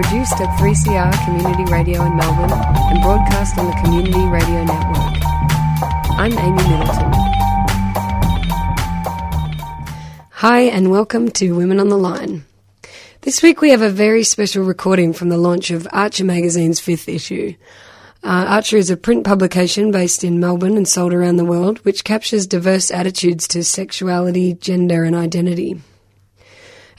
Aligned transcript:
produced 0.00 0.40
at 0.40 0.48
3CR 0.60 1.24
Community 1.24 1.64
Radio 1.72 2.04
in 2.04 2.16
Melbourne 2.16 2.52
and 2.52 3.02
broadcast 3.02 3.58
on 3.58 3.66
the 3.66 3.72
Community 3.82 4.24
Radio 4.28 4.62
Network. 4.62 5.18
I'm 6.16 6.38
Amy 6.38 6.68
Middleton. 6.68 7.12
Hi, 10.30 10.60
and 10.60 10.92
welcome 10.92 11.30
to 11.32 11.56
Women 11.56 11.80
on 11.80 11.88
the 11.88 11.98
Line. 11.98 12.44
This 13.22 13.42
week 13.42 13.60
we 13.60 13.70
have 13.70 13.82
a 13.82 13.90
very 13.90 14.22
special 14.22 14.62
recording 14.62 15.12
from 15.12 15.30
the 15.30 15.36
launch 15.36 15.72
of 15.72 15.88
Archer 15.90 16.24
magazine's 16.24 16.78
fifth 16.78 17.08
issue. 17.08 17.54
Uh, 18.22 18.46
Archer 18.50 18.76
is 18.76 18.90
a 18.90 18.96
print 18.96 19.24
publication 19.24 19.90
based 19.90 20.22
in 20.22 20.38
Melbourne 20.38 20.76
and 20.76 20.86
sold 20.86 21.12
around 21.12 21.38
the 21.38 21.44
world, 21.44 21.78
which 21.78 22.04
captures 22.04 22.46
diverse 22.46 22.92
attitudes 22.92 23.48
to 23.48 23.64
sexuality, 23.64 24.54
gender, 24.54 25.02
and 25.02 25.16
identity. 25.16 25.80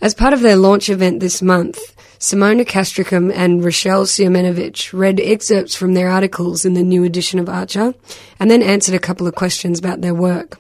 As 0.01 0.13
part 0.13 0.33
of 0.33 0.41
their 0.41 0.57
launch 0.57 0.89
event 0.89 1.21
this 1.21 1.41
month, 1.41 1.95
Simona 2.19 2.67
Castricum 2.67 3.31
and 3.31 3.63
Rochelle 3.63 4.03
Siemienowicz 4.03 4.91
read 4.91 5.21
excerpts 5.21 5.73
from 5.73 5.93
their 5.93 6.09
articles 6.09 6.65
in 6.65 6.73
the 6.73 6.83
new 6.83 7.05
edition 7.05 7.39
of 7.39 7.47
Archer 7.47 7.93
and 8.41 8.51
then 8.51 8.61
answered 8.61 8.93
a 8.93 8.99
couple 8.99 9.25
of 9.25 9.35
questions 9.35 9.79
about 9.79 10.01
their 10.01 10.13
work. 10.13 10.59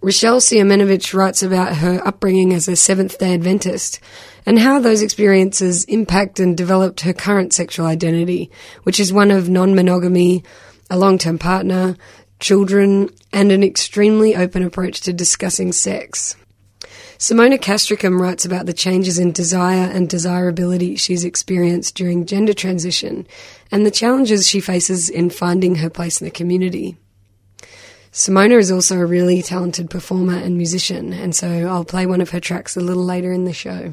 Rochelle 0.00 0.40
Siemienowicz 0.40 1.12
writes 1.12 1.42
about 1.42 1.76
her 1.76 2.00
upbringing 2.06 2.54
as 2.54 2.68
a 2.68 2.74
Seventh 2.74 3.18
day 3.18 3.34
Adventist 3.34 4.00
and 4.46 4.58
how 4.58 4.80
those 4.80 5.02
experiences 5.02 5.84
impact 5.84 6.40
and 6.40 6.56
developed 6.56 7.02
her 7.02 7.12
current 7.12 7.52
sexual 7.52 7.84
identity, 7.84 8.50
which 8.84 8.98
is 8.98 9.12
one 9.12 9.30
of 9.30 9.50
non 9.50 9.74
monogamy, 9.74 10.42
a 10.88 10.98
long 10.98 11.18
term 11.18 11.38
partner, 11.38 11.96
children, 12.40 13.10
and 13.30 13.52
an 13.52 13.62
extremely 13.62 14.34
open 14.34 14.62
approach 14.62 15.02
to 15.02 15.12
discussing 15.12 15.70
sex. 15.70 16.34
Simona 17.18 17.60
Castricum 17.60 18.22
writes 18.22 18.44
about 18.44 18.66
the 18.66 18.72
changes 18.72 19.18
in 19.18 19.32
desire 19.32 19.90
and 19.90 20.08
desirability 20.08 20.94
she's 20.94 21.24
experienced 21.24 21.96
during 21.96 22.24
gender 22.24 22.52
transition 22.52 23.26
and 23.72 23.84
the 23.84 23.90
challenges 23.90 24.46
she 24.46 24.60
faces 24.60 25.10
in 25.10 25.28
finding 25.28 25.74
her 25.76 25.90
place 25.90 26.20
in 26.20 26.26
the 26.26 26.30
community. 26.30 26.96
Simona 28.12 28.56
is 28.56 28.70
also 28.70 28.98
a 28.98 29.04
really 29.04 29.42
talented 29.42 29.90
performer 29.90 30.36
and 30.36 30.56
musician, 30.56 31.12
and 31.12 31.34
so 31.34 31.66
I'll 31.66 31.84
play 31.84 32.06
one 32.06 32.20
of 32.20 32.30
her 32.30 32.38
tracks 32.38 32.76
a 32.76 32.80
little 32.80 33.04
later 33.04 33.32
in 33.32 33.46
the 33.46 33.52
show. 33.52 33.92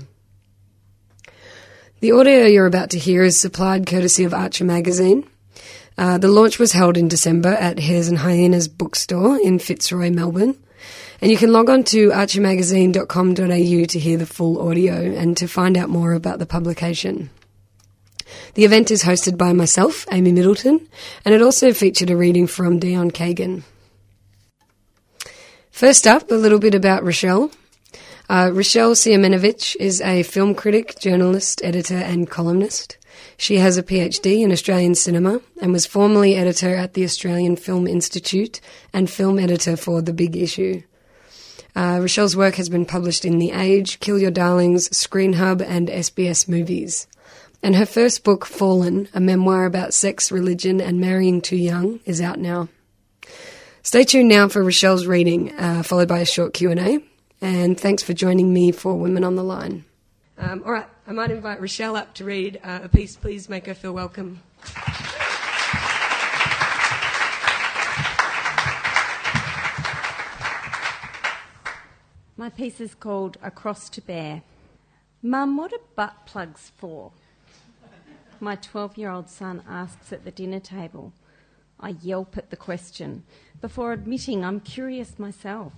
The 2.02 2.12
audio 2.12 2.46
you're 2.46 2.68
about 2.68 2.92
to 2.92 3.00
hear 3.00 3.24
is 3.24 3.40
supplied 3.40 3.88
courtesy 3.88 4.24
of 4.24 4.36
Archer 4.36 4.66
Magazine. 4.66 5.28
Uh, 5.98 6.20
the 6.20 6.28
launch 6.28 6.60
was 6.60 6.74
held 6.74 6.96
in 6.96 7.08
December 7.08 7.50
at 7.50 7.80
Hares 7.80 8.08
and 8.08 8.20
Hyenas 8.20 8.68
bookstore 8.68 9.40
in 9.40 9.58
Fitzroy, 9.58 10.12
Melbourne. 10.12 10.56
And 11.22 11.32
you 11.32 11.38
can 11.38 11.52
log 11.52 11.70
on 11.70 11.84
to 11.86 12.10
archermagazine.com.au 12.10 13.86
to 13.86 14.00
hear 14.00 14.18
the 14.18 14.26
full 14.26 14.68
audio 14.68 14.94
and 14.94 15.38
to 15.38 15.48
find 15.48 15.78
out 15.78 15.90
more 15.90 16.14
about 16.14 16.40
the 16.40 16.46
publication. 16.46 17.30
The 18.56 18.66
event 18.66 18.92
is 18.92 19.04
hosted 19.04 19.38
by 19.38 19.54
myself, 19.54 20.06
Amy 20.12 20.32
Middleton, 20.32 20.88
and 21.24 21.34
it 21.34 21.42
also 21.42 21.74
featured 21.74 22.10
a 22.10 22.18
reading 22.18 22.48
from 22.48 22.80
Dion 22.80 23.12
Kagan. 23.12 23.64
First 25.72 26.08
up, 26.08 26.32
a 26.32 26.36
little 26.36 26.60
bit 26.60 26.74
about 26.74 27.04
Rochelle. 27.04 27.52
Uh, 28.30 28.50
Rochelle 28.54 28.96
Siemienowicz 28.96 29.76
is 29.80 30.02
a 30.02 30.24
film 30.24 30.56
critic, 30.56 30.98
journalist, 31.00 31.62
editor, 31.64 31.98
and 31.98 32.30
columnist. 32.30 32.98
She 33.38 33.58
has 33.58 33.78
a 33.78 33.84
PhD 33.84 34.42
in 34.42 34.52
Australian 34.52 34.96
cinema 34.96 35.42
and 35.62 35.72
was 35.72 35.86
formerly 35.86 36.36
editor 36.36 36.76
at 36.76 36.94
the 36.94 37.04
Australian 37.04 37.56
Film 37.56 37.88
Institute 37.88 38.62
and 38.94 39.10
film 39.10 39.38
editor 39.38 39.76
for 39.76 40.02
The 40.02 40.14
Big 40.14 40.36
Issue. 40.36 40.82
Uh, 41.76 42.00
Rochelle's 42.02 42.38
work 42.38 42.56
has 42.56 42.70
been 42.70 42.86
published 42.86 43.26
in 43.26 43.38
The 43.38 43.52
Age, 43.52 44.00
Kill 44.00 44.18
Your 44.18 44.32
Darlings, 44.32 44.96
Screen 44.96 45.34
Hub, 45.34 45.62
and 45.62 45.90
SBS 45.90 46.48
Movies. 46.48 47.08
And 47.62 47.76
her 47.76 47.86
first 47.86 48.24
book, 48.24 48.46
Fallen, 48.46 49.10
a 49.14 49.20
memoir 49.20 49.66
about 49.66 49.94
sex, 49.94 50.32
religion, 50.32 50.80
and 50.80 51.02
marrying 51.02 51.42
too 51.42 51.58
young, 51.58 52.00
is 52.06 52.22
out 52.22 52.40
now. 52.40 52.70
Stay 53.82 54.04
tuned 54.04 54.30
now 54.30 54.48
for 54.48 54.64
Rochelle's 54.64 55.06
reading, 55.06 55.54
uh, 55.58 55.84
followed 55.84 56.08
by 56.08 56.20
a 56.20 56.26
short 56.26 56.54
Q&A. 56.54 57.00
And 57.42 57.80
thanks 57.80 58.02
for 58.02 58.14
joining 58.14 58.54
me 58.54 58.72
for 58.72 58.96
Women 58.96 59.24
on 59.24 59.36
the 59.36 59.44
Line. 59.44 59.84
Um, 60.38 60.64
all 60.66 60.72
right, 60.72 60.88
I 61.08 61.12
might 61.12 61.32
invite 61.32 61.62
Rochelle 61.62 61.96
up 61.96 62.14
to 62.16 62.24
read 62.24 62.60
uh, 62.64 62.80
a 62.84 62.90
piece. 62.90 63.16
Please 63.16 63.50
make 63.50 63.66
her 63.68 63.74
feel 63.74 63.94
welcome. 63.94 64.42
My 72.46 72.52
piece 72.52 72.80
is 72.80 72.94
called 72.94 73.40
A 73.42 73.50
Cross 73.50 73.90
to 73.90 74.02
Bear. 74.02 74.44
Mum, 75.24 75.58
what 75.58 75.74
are 75.74 75.80
butt 75.96 76.28
plugs 76.28 76.72
for? 76.78 77.12
My 78.40 78.56
12 78.56 79.00
year 79.00 79.10
old 79.10 79.32
son 79.32 79.64
asks 79.68 80.14
at 80.14 80.24
the 80.24 80.30
dinner 80.30 80.60
table. 80.60 81.12
I 81.80 81.96
yelp 82.04 82.38
at 82.38 82.52
the 82.52 82.56
question 82.56 83.24
before 83.62 83.94
admitting 83.94 84.46
I'm 84.46 84.60
curious 84.60 85.18
myself. 85.18 85.74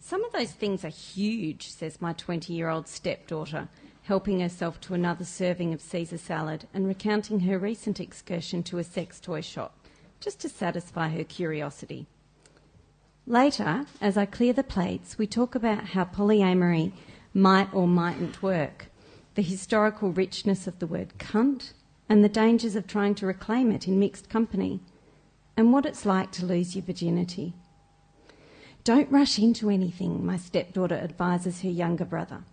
Some 0.00 0.24
of 0.24 0.32
those 0.32 0.50
things 0.50 0.84
are 0.84 0.88
huge, 0.88 1.68
says 1.68 2.00
my 2.00 2.12
20 2.12 2.52
year 2.52 2.68
old 2.68 2.88
stepdaughter, 2.88 3.68
helping 4.02 4.40
herself 4.40 4.80
to 4.80 4.94
another 4.94 5.24
serving 5.24 5.72
of 5.72 5.80
Caesar 5.80 6.18
salad 6.18 6.66
and 6.74 6.88
recounting 6.88 7.38
her 7.38 7.56
recent 7.56 8.00
excursion 8.00 8.64
to 8.64 8.78
a 8.78 8.82
sex 8.82 9.20
toy 9.20 9.42
shop, 9.42 9.78
just 10.18 10.40
to 10.40 10.48
satisfy 10.48 11.08
her 11.10 11.22
curiosity. 11.22 12.08
Later, 13.28 13.86
as 14.00 14.16
I 14.16 14.24
clear 14.24 14.52
the 14.52 14.62
plates, 14.62 15.18
we 15.18 15.26
talk 15.26 15.56
about 15.56 15.86
how 15.88 16.04
polyamory 16.04 16.92
might 17.34 17.74
or 17.74 17.88
mightn't 17.88 18.40
work, 18.40 18.86
the 19.34 19.42
historical 19.42 20.12
richness 20.12 20.68
of 20.68 20.78
the 20.78 20.86
word 20.86 21.14
cunt, 21.18 21.72
and 22.08 22.22
the 22.22 22.28
dangers 22.28 22.76
of 22.76 22.86
trying 22.86 23.16
to 23.16 23.26
reclaim 23.26 23.72
it 23.72 23.88
in 23.88 23.98
mixed 23.98 24.28
company, 24.28 24.78
and 25.56 25.72
what 25.72 25.84
it's 25.84 26.06
like 26.06 26.30
to 26.32 26.46
lose 26.46 26.76
your 26.76 26.84
virginity. 26.84 27.52
Don't 28.84 29.10
rush 29.10 29.40
into 29.40 29.70
anything, 29.70 30.24
my 30.24 30.36
stepdaughter 30.36 30.94
advises 30.94 31.62
her 31.62 31.68
younger 31.68 32.04
brother. 32.04 32.44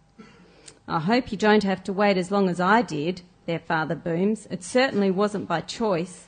I 0.88 1.01
hope 1.01 1.31
you 1.31 1.38
don't 1.38 1.63
have 1.63 1.83
to 1.83 1.94
wait 1.94 2.17
as 2.17 2.31
long 2.31 2.50
as 2.50 2.59
I 2.59 2.81
did, 2.81 3.22
their 3.45 3.59
father 3.59 3.95
booms. 3.95 4.47
It 4.50 4.63
certainly 4.63 5.12
wasn't 5.12 5.47
by 5.47 5.62
choice. 5.62 6.25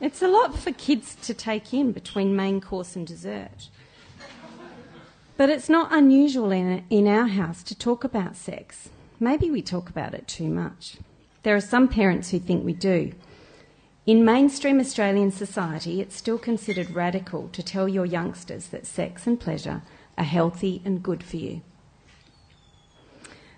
It's 0.00 0.22
a 0.22 0.28
lot 0.28 0.58
for 0.58 0.72
kids 0.72 1.14
to 1.22 1.34
take 1.34 1.74
in 1.74 1.92
between 1.92 2.34
main 2.34 2.62
course 2.62 2.96
and 2.96 3.06
dessert. 3.06 3.68
But 5.36 5.50
it's 5.50 5.68
not 5.68 5.92
unusual 5.92 6.52
in, 6.52 6.84
in 6.88 7.06
our 7.06 7.26
house 7.26 7.62
to 7.64 7.74
talk 7.74 8.02
about 8.02 8.34
sex. 8.34 8.88
Maybe 9.18 9.50
we 9.50 9.60
talk 9.60 9.90
about 9.90 10.14
it 10.14 10.26
too 10.26 10.48
much. 10.48 10.96
There 11.42 11.54
are 11.54 11.60
some 11.60 11.86
parents 11.86 12.30
who 12.30 12.38
think 12.38 12.64
we 12.64 12.72
do. 12.72 13.12
In 14.06 14.24
mainstream 14.24 14.80
Australian 14.80 15.30
society, 15.30 16.00
it's 16.00 16.16
still 16.16 16.38
considered 16.38 16.90
radical 16.90 17.48
to 17.48 17.62
tell 17.62 17.86
your 17.86 18.06
youngsters 18.06 18.68
that 18.68 18.86
sex 18.86 19.26
and 19.26 19.38
pleasure 19.38 19.82
are 20.16 20.24
healthy 20.24 20.80
and 20.84 21.02
good 21.02 21.22
for 21.22 21.36
you. 21.36 21.60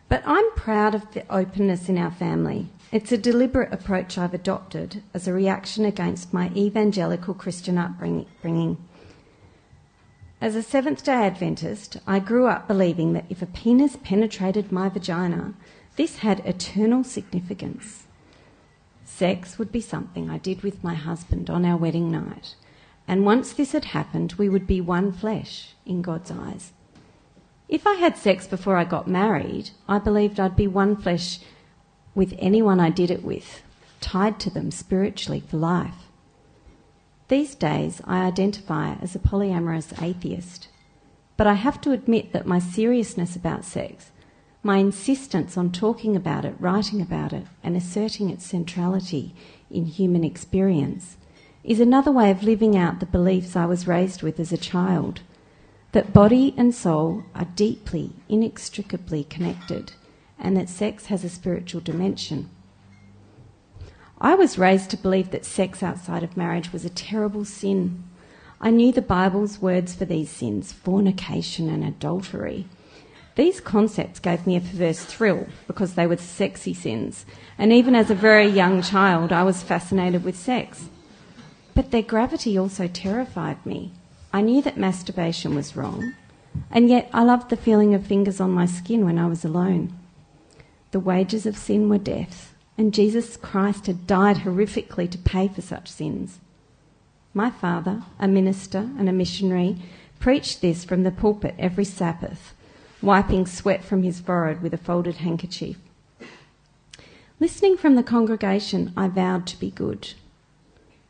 But 0.09 0.25
I'm 0.27 0.51
proud 0.57 0.95
of 0.97 1.13
the 1.15 1.25
openness 1.33 1.89
in 1.89 1.97
our 1.97 2.11
family. 2.11 2.69
It's 2.93 3.11
a 3.11 3.17
deliberate 3.17 3.73
approach 3.73 4.19
I've 4.19 4.35
adopted 4.35 5.03
as 5.15 5.27
a 5.27 5.33
reaction 5.33 5.87
against 5.87 6.35
my 6.35 6.51
evangelical 6.55 7.33
Christian 7.33 7.79
upbringing. 7.79 8.77
As 10.43 10.55
a 10.55 10.63
Seventh 10.63 11.03
day 11.03 11.25
Adventist, 11.27 11.97
I 12.07 12.19
grew 12.19 12.47
up 12.49 12.69
believing 12.69 13.15
that 13.15 13.25
if 13.31 13.41
a 13.41 13.47
penis 13.47 13.97
penetrated 13.97 14.71
my 14.71 14.91
vagina, 14.91 15.55
this 15.97 16.19
had 16.19 16.41
eternal 16.41 17.03
significance. 17.03 18.05
Sex 19.07 19.59
would 19.59 19.73
be 19.73 19.81
something 19.81 20.29
I 20.29 20.37
did 20.37 20.63
with 20.63 20.85
my 20.85 20.95
husband 20.95 21.49
on 21.49 21.65
our 21.65 21.79
wedding 21.79 22.11
night, 22.11 22.57
and 23.09 23.25
once 23.25 23.55
this 23.55 23.73
had 23.73 23.87
happened, 23.87 24.35
we 24.35 24.51
would 24.51 24.67
be 24.67 24.83
one 24.83 25.13
flesh 25.13 25.73
in 25.87 26.03
God's 26.03 26.31
eyes. 26.31 26.73
If 27.71 27.87
I 27.87 27.95
had 27.95 28.19
sex 28.19 28.47
before 28.47 28.77
I 28.77 28.85
got 28.85 29.09
married, 29.09 29.71
I 29.89 29.99
believed 29.99 30.39
I'd 30.39 30.57
be 30.57 30.67
one 30.67 30.95
flesh 30.95 31.39
with 32.15 32.35
anyone 32.39 32.81
I 32.81 32.91
did 32.91 33.11
it 33.11 33.23
with, 33.25 33.63
tied 34.01 34.39
to 34.41 34.51
them 34.51 34.71
spiritually 34.71 35.41
for 35.41 35.57
life. 35.57 36.09
These 37.29 37.55
days, 37.55 38.01
I 38.05 38.27
identify 38.27 38.95
as 38.95 39.15
a 39.15 39.19
polyamorous 39.19 40.03
atheist, 40.03 40.69
but 41.37 41.47
I 41.47 41.55
have 41.55 41.81
to 41.83 41.93
admit 41.93 42.33
that 42.33 42.47
my 42.47 42.59
seriousness 42.59 43.37
about 43.37 43.65
sex 43.65 44.11
My 44.65 44.77
insistence 44.77 45.57
on 45.57 45.73
talking 45.73 46.15
about 46.15 46.45
it, 46.45 46.55
writing 46.61 47.01
about 47.01 47.33
it, 47.33 47.47
and 47.65 47.77
asserting 47.77 48.31
its 48.31 48.47
centrality 48.47 49.35
in 49.71 49.87
human 49.87 50.23
experience 50.23 51.17
is 51.65 51.81
another 51.81 52.13
way 52.13 52.31
of 52.31 52.43
living 52.45 52.77
out 52.77 53.01
the 53.01 53.07
beliefs 53.07 53.57
I 53.57 53.67
was 53.67 53.89
raised 53.89 54.23
with 54.23 54.39
as 54.39 54.53
a 54.53 54.57
child 54.57 55.21
that 55.93 56.13
body 56.13 56.55
and 56.57 56.75
soul 56.75 57.25
are 57.35 57.45
deeply, 57.57 58.13
inextricably 58.29 59.25
connected, 59.25 59.93
and 60.43 60.57
that 60.57 60.69
sex 60.69 61.07
has 61.07 61.25
a 61.25 61.29
spiritual 61.29 61.81
dimension. 61.81 62.51
I 64.21 64.35
was 64.35 64.59
raised 64.59 64.91
to 64.91 64.97
believe 64.97 65.31
that 65.31 65.47
sex 65.47 65.83
outside 65.83 66.23
of 66.23 66.37
marriage 66.37 66.73
was 66.73 66.85
a 66.85 66.91
terrible 66.91 67.45
sin. 67.45 68.05
I 68.61 68.71
knew 68.71 68.93
the 68.93 69.03
Bible's 69.03 69.61
words 69.63 69.95
for 69.95 70.05
these 70.05 70.31
sins 70.31 70.73
fornication 70.73 71.71
and 71.71 71.85
adultery. 71.85 72.67
These 73.35 73.61
concepts 73.61 74.19
gave 74.19 74.47
me 74.47 74.57
a 74.57 74.61
perverse 74.61 75.05
thrill 75.05 75.47
because 75.67 75.95
they 75.95 76.07
were 76.07 76.19
sexy 76.19 76.75
sins, 76.75 77.25
and 77.57 77.73
even 77.73 77.95
as 77.95 78.11
a 78.11 78.15
very 78.15 78.47
young 78.47 78.83
child, 78.83 79.33
I 79.33 79.45
was 79.45 79.63
fascinated 79.63 80.23
with 80.23 80.37
sex. 80.37 80.89
But 81.75 81.91
their 81.91 82.03
gravity 82.03 82.59
also 82.59 82.89
terrified 82.89 83.65
me. 83.65 83.93
I 84.33 84.43
knew 84.43 84.61
that 84.63 84.77
masturbation 84.77 85.55
was 85.55 85.77
wrong, 85.77 86.15
and 86.71 86.89
yet 86.89 87.09
I 87.15 87.23
loved 87.23 87.49
the 87.49 87.57
feeling 87.57 87.95
of 87.95 88.07
fingers 88.07 88.41
on 88.41 88.51
my 88.51 88.67
skin 88.67 89.05
when 89.07 89.19
I 89.19 89.27
was 89.27 89.45
alone. 89.45 89.99
The 90.93 91.01
wages 91.01 91.47
of 91.47 91.57
sin 91.57 91.89
were 91.89 91.99
death, 91.99 92.55
and 92.79 92.95
Jesus 92.95 93.39
Christ 93.39 93.87
had 93.87 94.07
died 94.07 94.39
horrifically 94.39 95.11
to 95.11 95.19
pay 95.19 95.49
for 95.49 95.63
such 95.63 95.89
sins. 95.91 96.39
My 97.35 97.51
father, 97.51 98.03
a 98.19 98.29
minister 98.29 98.91
and 98.99 99.09
a 99.09 99.13
missionary, 99.13 99.79
preached 100.21 100.61
this 100.61 100.85
from 100.85 101.03
the 101.03 101.11
pulpit 101.11 101.55
every 101.59 101.87
Sabbath, 101.87 102.53
wiping 103.01 103.47
sweat 103.47 103.83
from 103.83 104.03
his 104.03 104.21
forehead 104.21 104.63
with 104.63 104.75
a 104.75 104.79
folded 104.79 105.17
handkerchief. 105.17 105.79
Listening 107.41 107.79
from 107.79 107.95
the 107.95 108.03
congregation, 108.03 108.93
I 108.95 109.09
vowed 109.09 109.47
to 109.47 109.59
be 109.59 109.71
good. 109.71 110.13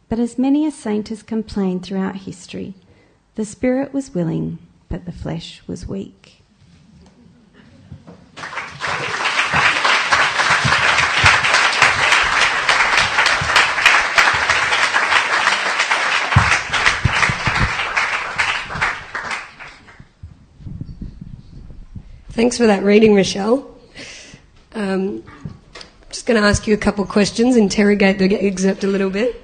But 0.09 0.21
as 0.21 0.39
many 0.39 0.65
a 0.65 0.71
saint 0.71 1.09
has 1.09 1.25
complained 1.25 1.83
throughout 1.83 2.17
history, 2.17 2.75
the 3.35 3.45
spirit 3.45 3.93
was 3.93 4.15
willing, 4.15 4.59
but 4.89 5.07
the 5.07 5.13
flesh 5.13 5.61
was 5.67 5.89
weak. 5.89 6.42
Thanks 22.43 22.57
for 22.57 22.67
that 22.67 22.83
reading, 22.83 23.15
Michelle. 23.15 23.71
Um, 24.75 25.23
I'm 25.33 25.85
just 26.09 26.27
going 26.27 26.43
to 26.43 26.45
ask 26.45 26.67
you 26.67 26.75
a 26.75 26.77
couple 26.77 27.07
questions, 27.07 27.57
interrogate 27.57 28.19
the 28.19 28.35
excerpt 28.35 28.83
a 28.83 28.89
little 28.89 29.11
bit. 29.11 29.41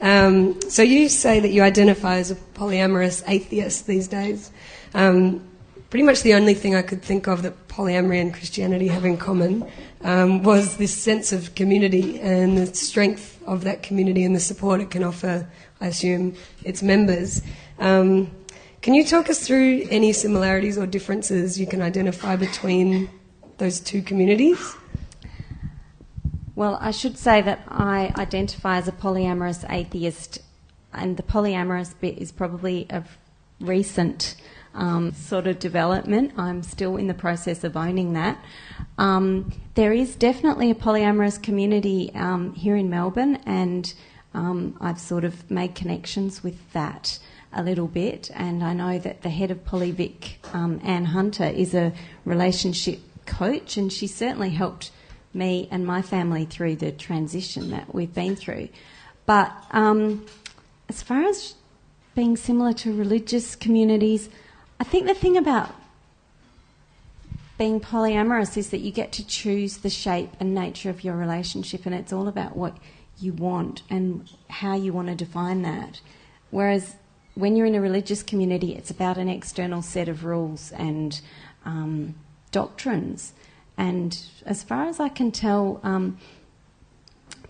Um, 0.00 0.60
so 0.70 0.82
you 0.82 1.08
say 1.08 1.40
that 1.40 1.48
you 1.48 1.62
identify 1.62 2.18
as 2.18 2.30
a 2.30 2.36
polyamorous 2.36 3.24
atheist 3.26 3.88
these 3.88 4.06
days. 4.06 4.52
Um, 4.94 5.48
pretty 5.90 6.04
much 6.04 6.22
the 6.22 6.34
only 6.34 6.54
thing 6.54 6.76
I 6.76 6.82
could 6.82 7.02
think 7.02 7.26
of 7.26 7.42
that 7.42 7.66
polyamory 7.66 8.20
and 8.20 8.32
Christianity 8.32 8.86
have 8.86 9.04
in 9.04 9.16
common 9.16 9.68
um, 10.02 10.44
was 10.44 10.76
this 10.76 10.94
sense 10.94 11.32
of 11.32 11.56
community 11.56 12.20
and 12.20 12.56
the 12.56 12.72
strength 12.72 13.42
of 13.48 13.64
that 13.64 13.82
community 13.82 14.22
and 14.22 14.36
the 14.36 14.40
support 14.40 14.80
it 14.80 14.92
can 14.92 15.02
offer, 15.02 15.44
I 15.80 15.88
assume, 15.88 16.36
its 16.62 16.84
members. 16.84 17.42
Um, 17.80 18.30
can 18.88 18.94
you 18.94 19.04
talk 19.04 19.28
us 19.28 19.46
through 19.46 19.86
any 19.90 20.14
similarities 20.14 20.78
or 20.78 20.86
differences 20.86 21.60
you 21.60 21.66
can 21.66 21.82
identify 21.82 22.36
between 22.36 23.10
those 23.58 23.80
two 23.80 24.00
communities? 24.00 24.76
Well, 26.54 26.78
I 26.80 26.90
should 26.92 27.18
say 27.18 27.42
that 27.42 27.64
I 27.68 28.14
identify 28.16 28.78
as 28.78 28.88
a 28.88 28.92
polyamorous 28.92 29.70
atheist, 29.70 30.38
and 30.94 31.18
the 31.18 31.22
polyamorous 31.22 32.00
bit 32.00 32.16
is 32.16 32.32
probably 32.32 32.86
a 32.88 33.04
recent 33.60 34.36
um, 34.72 35.12
sort 35.12 35.46
of 35.46 35.58
development. 35.58 36.32
I'm 36.38 36.62
still 36.62 36.96
in 36.96 37.08
the 37.08 37.12
process 37.26 37.64
of 37.64 37.76
owning 37.76 38.14
that. 38.14 38.42
Um, 38.96 39.52
there 39.74 39.92
is 39.92 40.16
definitely 40.16 40.70
a 40.70 40.74
polyamorous 40.74 41.42
community 41.42 42.10
um, 42.14 42.54
here 42.54 42.74
in 42.74 42.88
Melbourne, 42.88 43.36
and 43.44 43.92
um, 44.32 44.78
I've 44.80 44.98
sort 44.98 45.24
of 45.24 45.50
made 45.50 45.74
connections 45.74 46.42
with 46.42 46.72
that 46.72 47.18
a 47.52 47.62
little 47.62 47.86
bit, 47.86 48.30
and 48.34 48.62
I 48.62 48.72
know 48.72 48.98
that 48.98 49.22
the 49.22 49.30
head 49.30 49.50
of 49.50 49.64
Polyvic, 49.64 50.54
um, 50.54 50.80
Anne 50.84 51.06
Hunter, 51.06 51.44
is 51.44 51.74
a 51.74 51.92
relationship 52.24 53.00
coach, 53.26 53.76
and 53.76 53.92
she 53.92 54.06
certainly 54.06 54.50
helped 54.50 54.90
me 55.34 55.68
and 55.70 55.86
my 55.86 56.02
family 56.02 56.44
through 56.44 56.76
the 56.76 56.92
transition 56.92 57.70
that 57.70 57.94
we've 57.94 58.14
been 58.14 58.36
through. 58.36 58.68
But 59.26 59.52
um, 59.70 60.26
as 60.88 61.02
far 61.02 61.24
as 61.24 61.54
being 62.14 62.36
similar 62.36 62.72
to 62.74 62.96
religious 62.96 63.54
communities, 63.54 64.28
I 64.80 64.84
think 64.84 65.06
the 65.06 65.14
thing 65.14 65.36
about 65.36 65.74
being 67.58 67.80
polyamorous 67.80 68.56
is 68.56 68.70
that 68.70 68.80
you 68.80 68.92
get 68.92 69.12
to 69.12 69.26
choose 69.26 69.78
the 69.78 69.90
shape 69.90 70.30
and 70.38 70.54
nature 70.54 70.90
of 70.90 71.02
your 71.02 71.16
relationship, 71.16 71.86
and 71.86 71.94
it's 71.94 72.12
all 72.12 72.28
about 72.28 72.56
what 72.56 72.76
you 73.18 73.32
want 73.32 73.82
and 73.90 74.30
how 74.48 74.76
you 74.76 74.92
want 74.92 75.08
to 75.08 75.14
define 75.14 75.62
that. 75.62 76.00
Whereas 76.50 76.94
when 77.38 77.54
you're 77.54 77.66
in 77.66 77.76
a 77.76 77.80
religious 77.80 78.22
community, 78.22 78.74
it's 78.74 78.90
about 78.90 79.16
an 79.16 79.28
external 79.28 79.80
set 79.80 80.08
of 80.08 80.24
rules 80.24 80.72
and 80.72 81.20
um, 81.64 82.16
doctrines. 82.50 83.32
And 83.76 84.18
as 84.44 84.64
far 84.64 84.86
as 84.86 84.98
I 84.98 85.08
can 85.08 85.30
tell, 85.30 85.80
um, 85.84 86.18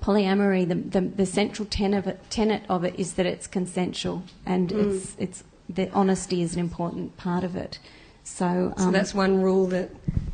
polyamory, 0.03 0.69
the, 0.69 0.75
the, 0.75 1.01
the, 1.01 1.25
central 1.25 1.67
tenet 1.67 2.01
of, 2.01 2.07
it, 2.07 2.21
tenet 2.29 2.65
of 2.69 2.85
it 2.85 2.99
is 2.99 3.15
that 3.15 3.25
it's 3.25 3.47
consensual 3.47 4.25
and 4.45 4.69
mm. 4.69 4.95
it's, 4.95 5.17
it's, 5.19 5.45
the 5.71 5.91
honesty 5.93 6.43
is 6.43 6.53
an 6.53 6.61
important 6.61 7.17
part 7.17 7.43
of 7.43 7.57
it. 7.57 7.79
So, 8.25 8.75
um, 8.77 8.79
so 8.79 8.91
that's 8.91 9.15
one 9.15 9.41
rule 9.41 9.67
that 9.69 9.91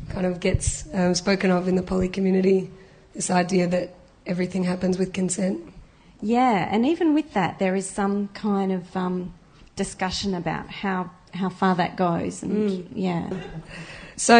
kind 0.09 0.25
of 0.25 0.41
gets 0.41 0.85
um, 0.93 1.15
spoken 1.15 1.49
of 1.49 1.69
in 1.69 1.75
the 1.75 1.81
poly 1.81 2.09
community 2.09 2.69
this 3.13 3.31
idea 3.31 3.67
that 3.67 3.95
everything 4.27 4.65
happens 4.65 4.97
with 4.97 5.13
consent. 5.13 5.61
Yeah, 6.21 6.67
and 6.69 6.85
even 6.85 7.13
with 7.13 7.33
that, 7.33 7.59
there 7.59 7.73
is 7.73 7.89
some 7.89 8.27
kind 8.29 8.73
of 8.73 8.95
um, 8.97 9.33
discussion 9.75 10.33
about 10.33 10.69
how 10.69 11.09
how 11.33 11.49
far 11.49 11.75
that 11.75 11.95
goes. 11.95 12.43
And 12.43 12.69
mm. 12.69 12.87
yeah. 12.93 13.29
So 14.15 14.37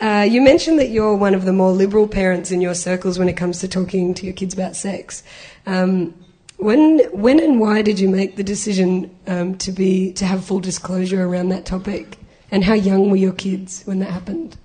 uh, 0.00 0.26
you 0.28 0.42
mentioned 0.42 0.78
that 0.78 0.90
you're 0.90 1.14
one 1.14 1.34
of 1.34 1.44
the 1.44 1.52
more 1.52 1.70
liberal 1.72 2.08
parents 2.08 2.50
in 2.50 2.60
your 2.60 2.74
circles 2.74 3.18
when 3.18 3.28
it 3.28 3.36
comes 3.36 3.60
to 3.60 3.68
talking 3.68 4.14
to 4.14 4.24
your 4.24 4.34
kids 4.34 4.54
about 4.54 4.76
sex. 4.76 5.22
Um, 5.66 6.14
when 6.56 7.00
when 7.12 7.40
and 7.40 7.60
why 7.60 7.82
did 7.82 7.98
you 7.98 8.08
make 8.08 8.36
the 8.36 8.44
decision 8.44 9.14
um, 9.26 9.56
to 9.58 9.72
be 9.72 10.12
to 10.14 10.24
have 10.24 10.44
full 10.44 10.60
disclosure 10.60 11.24
around 11.24 11.48
that 11.50 11.64
topic? 11.64 12.18
And 12.50 12.62
how 12.62 12.74
young 12.74 13.10
were 13.10 13.16
your 13.16 13.32
kids 13.32 13.82
when 13.84 13.98
that 14.00 14.10
happened? 14.10 14.56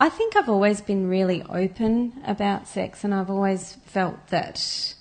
I 0.00 0.08
think 0.08 0.34
I've 0.34 0.48
always 0.48 0.80
been 0.80 1.08
really 1.08 1.42
open 1.44 2.12
about 2.26 2.66
sex, 2.66 3.04
and 3.04 3.14
I've 3.14 3.30
always 3.30 3.74
felt 3.86 4.26
that 4.28 4.94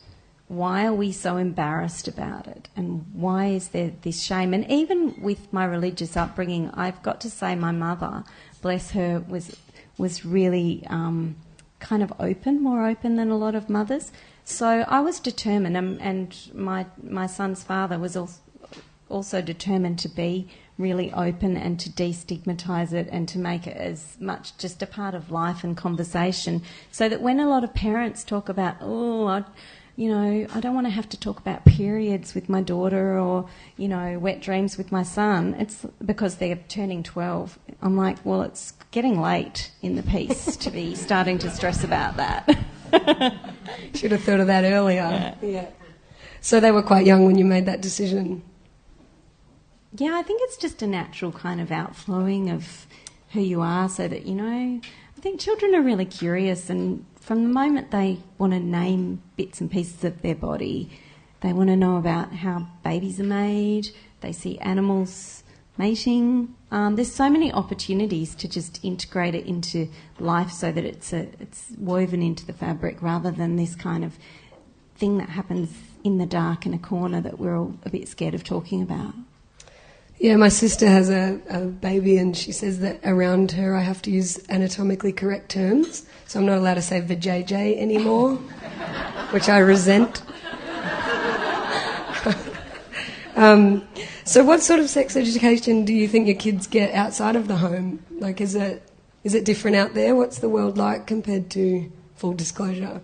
why 0.48 0.86
are 0.86 0.94
we 0.94 1.12
so 1.12 1.38
embarrassed 1.38 2.08
about 2.08 2.48
it? 2.48 2.70
And 2.76 3.06
why 3.14 3.48
is 3.48 3.70
there 3.70 3.94
this 4.02 4.22
shame? 4.22 4.54
And 4.54 4.70
even 4.70 5.22
with 5.22 5.52
my 5.52 5.66
religious 5.66 6.16
upbringing, 6.18 6.70
I've 6.74 7.02
got 7.02 7.22
to 7.22 7.30
say, 7.30 7.56
my 7.56 7.72
mother, 7.72 8.24
bless 8.62 8.92
her, 8.92 9.24
was 9.28 9.56
was 9.98 10.26
really 10.26 10.84
um, 10.88 11.36
kind 11.80 12.02
of 12.02 12.12
open, 12.20 12.62
more 12.62 12.88
open 12.88 13.16
than 13.16 13.30
a 13.30 13.38
lot 13.38 13.56
of 13.56 13.70
mothers. 13.70 14.12
So 14.44 14.86
I 14.88 15.00
was 15.00 15.20
determined, 15.20 15.78
and, 15.78 16.02
and 16.02 16.36
my 16.54 16.86
my 17.02 17.28
son's 17.28 17.64
father 17.64 17.98
was 17.98 18.16
also, 18.18 18.42
also 19.10 19.42
determined 19.42 20.00
to 20.00 20.10
be 20.10 20.50
really 20.78 21.14
open 21.14 21.56
and 21.56 21.80
to 21.80 21.90
destigmatize 21.90 22.92
it 22.94 23.08
and 23.12 23.30
to 23.30 23.38
make 23.38 23.68
it 23.68 23.78
as 23.78 24.18
much 24.20 24.58
just 24.58 24.82
a 24.82 24.88
part 24.88 25.14
of 25.14 25.32
life 25.32 25.64
and 25.64 25.78
conversation, 25.78 26.62
so 26.92 27.08
that 27.08 27.22
when 27.22 27.40
a 27.40 27.48
lot 27.48 27.64
of 27.64 27.74
parents 27.74 28.24
talk 28.24 28.50
about, 28.50 28.76
oh, 28.82 29.28
I, 29.28 29.44
you 29.96 30.10
know, 30.10 30.48
I 30.54 30.60
don't 30.60 30.74
want 30.74 30.88
to 30.88 30.92
have 30.92 31.08
to 31.10 31.20
talk 31.20 31.38
about 31.38 31.66
periods 31.66 32.34
with 32.34 32.50
my 32.50 32.62
daughter 32.62 33.18
or, 33.20 33.48
you 33.78 33.88
know, 33.88 34.18
wet 34.18 34.42
dreams 34.42 34.78
with 34.78 34.92
my 34.92 35.04
son. 35.04 35.56
It's 35.60 35.86
because 36.04 36.38
they're 36.38 36.60
turning 36.68 37.04
12. 37.04 37.60
I'm 37.82 37.96
like, 37.96 38.18
well, 38.26 38.42
it's 38.42 38.74
getting 38.90 39.22
late 39.22 39.72
in 39.84 39.96
the 39.96 40.04
piece 40.04 40.58
to 40.58 40.72
be 40.72 40.96
starting 41.08 41.38
to 41.40 41.50
stress 41.52 41.84
about 41.84 42.18
that. 42.18 42.48
Should 43.94 44.12
have 44.12 44.24
thought 44.24 44.40
of 44.40 44.48
that 44.48 44.64
earlier. 44.64 45.02
Yeah. 45.02 45.36
yeah. 45.42 45.68
So 46.42 46.60
they 46.60 46.72
were 46.72 46.84
quite 46.84 47.06
young 47.06 47.26
when 47.26 47.38
you 47.38 47.46
made 47.46 47.68
that 47.68 47.82
decision. 47.82 48.44
Yeah, 49.96 50.18
I 50.18 50.24
think 50.24 50.42
it's 50.44 50.58
just 50.58 50.82
a 50.82 50.88
natural 50.88 51.32
kind 51.32 51.62
of 51.62 51.72
outflowing 51.72 52.50
of 52.50 52.88
who 53.32 53.42
you 53.42 53.62
are 53.62 53.88
so 53.90 54.08
that, 54.08 54.26
you 54.26 54.34
know, 54.34 54.82
I 55.18 55.22
think 55.22 55.40
children 55.40 55.76
are 55.76 55.82
really 55.82 56.06
curious 56.06 56.70
and 56.70 57.06
from 57.24 57.44
the 57.44 57.50
moment 57.50 57.92
they 57.92 58.20
want 58.38 58.52
to 58.52 58.60
name 58.60 59.22
bits 59.38 59.62
and 59.62 59.72
pieces 59.72 60.04
of 60.04 60.22
their 60.22 60.36
body, 60.36 60.90
they 61.40 61.54
want 61.54 61.70
to 61.70 61.76
know 61.76 61.96
about 61.96 62.34
how 62.34 62.68
babies 62.84 63.20
are 63.20 63.26
made. 63.26 63.90
They 64.20 64.34
see 64.34 64.58
animals 64.60 65.44
mating. 65.78 66.54
Um, 66.70 66.96
there's 66.96 67.12
so 67.12 67.30
many 67.30 67.52
opportunities 67.52 68.36
to 68.36 68.48
just 68.48 68.84
integrate 68.84 69.36
it 69.36 69.46
into 69.46 69.90
life 70.20 70.52
so 70.52 70.72
that 70.72 70.84
it's 70.84 71.14
a, 71.14 71.30
it's 71.40 71.72
woven 71.78 72.22
into 72.22 72.46
the 72.46 72.54
fabric 72.54 73.02
rather 73.02 73.32
than 73.32 73.56
this 73.56 73.74
kind 73.74 74.04
of 74.04 74.18
thing 74.96 75.18
that 75.18 75.30
happens 75.30 75.74
in 76.04 76.18
the 76.18 76.26
dark 76.26 76.66
in 76.66 76.74
a 76.74 76.80
corner 76.80 77.22
that 77.22 77.40
we're 77.40 77.58
all 77.58 77.74
a 77.84 77.90
bit 77.90 78.08
scared 78.08 78.34
of 78.34 78.44
talking 78.44 78.82
about. 78.82 79.14
Yeah, 80.24 80.38
my 80.38 80.48
sister 80.48 80.88
has 80.88 81.10
a, 81.10 81.38
a, 81.50 81.66
baby, 81.66 82.16
and 82.18 82.36
she 82.38 82.54
says 82.54 82.80
that 82.80 82.98
around 83.04 83.52
her 83.52 83.76
I 83.76 83.82
have 83.82 84.02
to 84.04 84.10
use 84.10 84.40
anatomically 84.48 85.12
correct 85.12 85.50
terms, 85.50 86.06
so 86.28 86.40
I'm 86.40 86.46
not 86.46 86.60
allowed 86.60 86.76
to 86.76 86.82
say 86.82 87.02
vajayjay 87.02 87.78
anymore, 87.78 88.36
which 89.32 89.50
I 89.50 89.58
resent. 89.58 90.22
um, 93.36 93.86
so, 94.24 94.46
what 94.46 94.62
sort 94.62 94.80
of 94.80 94.90
sex 94.90 95.18
education 95.18 95.84
do 95.84 95.94
you 95.94 96.08
think 96.08 96.28
your 96.28 96.38
kids 96.38 96.68
get 96.68 96.94
outside 96.94 97.36
of 97.36 97.50
the 97.50 97.58
home? 97.58 98.02
Like, 98.10 98.40
is 98.40 98.56
it 98.56 98.82
is 99.26 99.34
it 99.34 99.44
different 99.44 99.76
out 99.76 99.94
there? 99.94 100.16
What's 100.16 100.40
the 100.40 100.48
world 100.48 100.78
like 100.78 101.06
compared 101.06 101.50
to 101.50 101.92
full 102.16 102.34
disclosure? 102.34 103.02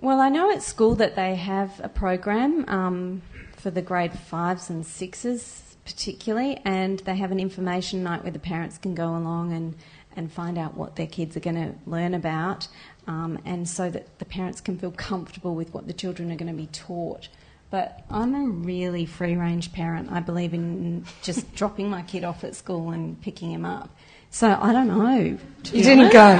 Well, 0.00 0.18
I 0.18 0.30
know 0.30 0.50
at 0.50 0.62
school 0.62 0.94
that 0.94 1.14
they 1.14 1.34
have 1.34 1.78
a 1.84 1.90
program 1.90 2.64
um, 2.68 3.20
for 3.68 3.74
the 3.74 3.82
grade 3.82 4.18
fives 4.18 4.70
and 4.70 4.86
sixes, 4.86 5.76
particularly, 5.84 6.58
and 6.64 7.00
they 7.00 7.14
have 7.14 7.30
an 7.30 7.38
information 7.38 8.02
night 8.02 8.22
where 8.22 8.32
the 8.32 8.38
parents 8.38 8.78
can 8.78 8.94
go 8.94 9.14
along 9.14 9.52
and, 9.52 9.74
and 10.16 10.32
find 10.32 10.56
out 10.56 10.74
what 10.74 10.96
their 10.96 11.06
kids 11.06 11.36
are 11.36 11.40
going 11.40 11.56
to 11.56 11.74
learn 11.84 12.14
about, 12.14 12.66
um, 13.06 13.38
and 13.44 13.68
so 13.68 13.90
that 13.90 14.18
the 14.20 14.24
parents 14.24 14.62
can 14.62 14.78
feel 14.78 14.90
comfortable 14.90 15.54
with 15.54 15.74
what 15.74 15.86
the 15.86 15.92
children 15.92 16.32
are 16.32 16.36
going 16.36 16.50
to 16.50 16.56
be 16.56 16.68
taught. 16.68 17.28
But 17.68 18.06
I'm 18.08 18.34
a 18.34 18.44
really 18.48 19.04
free 19.04 19.36
range 19.36 19.70
parent. 19.74 20.10
I 20.10 20.20
believe 20.20 20.54
in 20.54 21.04
just 21.22 21.54
dropping 21.60 21.90
my 21.90 22.00
kid 22.00 22.24
off 22.24 22.44
at 22.44 22.54
school 22.54 22.92
and 22.92 23.20
picking 23.20 23.52
him 23.52 23.66
up. 23.66 23.94
So 24.30 24.58
I 24.58 24.72
don't 24.72 24.88
know. 24.88 25.36
You 25.74 25.82
didn't 25.82 26.10
go. 26.10 26.30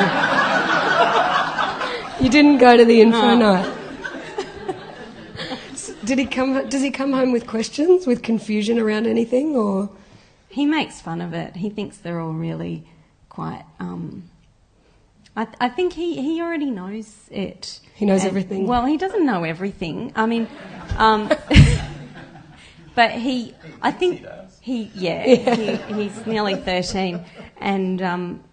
you 2.24 2.30
didn't 2.30 2.56
go 2.56 2.74
to 2.74 2.86
the 2.86 3.02
info 3.02 3.34
no. 3.34 3.52
night. 3.52 3.77
Did 6.08 6.18
he 6.18 6.24
come? 6.24 6.66
Does 6.70 6.80
he 6.80 6.90
come 6.90 7.12
home 7.12 7.32
with 7.32 7.46
questions, 7.46 8.06
with 8.06 8.22
confusion 8.22 8.78
around 8.78 9.06
anything, 9.06 9.54
or? 9.54 9.90
He 10.48 10.64
makes 10.64 11.02
fun 11.02 11.20
of 11.20 11.34
it. 11.34 11.56
He 11.56 11.68
thinks 11.68 11.98
they're 11.98 12.18
all 12.18 12.32
really 12.32 12.88
quite. 13.28 13.62
Um, 13.78 14.30
I, 15.36 15.46
I, 15.60 15.68
think 15.68 15.92
he, 15.92 16.22
he 16.22 16.40
already 16.40 16.70
knows 16.70 17.14
it. 17.30 17.80
He 17.94 18.06
knows 18.06 18.22
and, 18.22 18.30
everything. 18.30 18.66
Well, 18.66 18.86
he 18.86 18.96
doesn't 18.96 19.26
know 19.26 19.44
everything. 19.44 20.14
I 20.16 20.24
mean, 20.24 20.48
um, 20.96 21.30
but 22.94 23.10
he, 23.10 23.54
I 23.82 23.92
think 23.92 24.24
he, 24.62 24.90
yeah, 24.94 25.26
yeah. 25.26 25.54
He, 25.56 26.04
he's 26.04 26.26
nearly 26.26 26.54
thirteen, 26.54 27.22
and 27.58 28.00
um, 28.00 28.44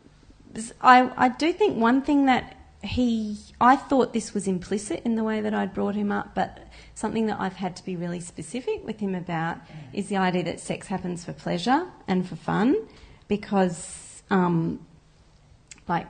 I, 0.81 1.09
I 1.15 1.29
do 1.29 1.53
think 1.53 1.77
one 1.77 2.01
thing 2.01 2.25
that 2.25 2.54
he, 2.85 3.37
I 3.59 3.75
thought 3.75 4.13
this 4.13 4.33
was 4.33 4.47
implicit 4.47 5.01
in 5.05 5.15
the 5.15 5.23
way 5.23 5.41
that 5.41 5.53
I'd 5.53 5.73
brought 5.73 5.95
him 5.95 6.11
up, 6.11 6.35
but 6.35 6.59
something 6.93 7.25
that 7.27 7.39
I've 7.39 7.55
had 7.55 7.75
to 7.77 7.85
be 7.85 7.95
really 7.95 8.19
specific 8.19 8.85
with 8.85 8.99
him 8.99 9.15
about 9.15 9.57
is 9.93 10.07
the 10.07 10.17
idea 10.17 10.43
that 10.43 10.59
sex 10.59 10.87
happens 10.87 11.25
for 11.25 11.33
pleasure 11.33 11.87
and 12.07 12.27
for 12.27 12.35
fun, 12.35 12.75
because, 13.27 14.23
um, 14.29 14.85
like, 15.87 16.07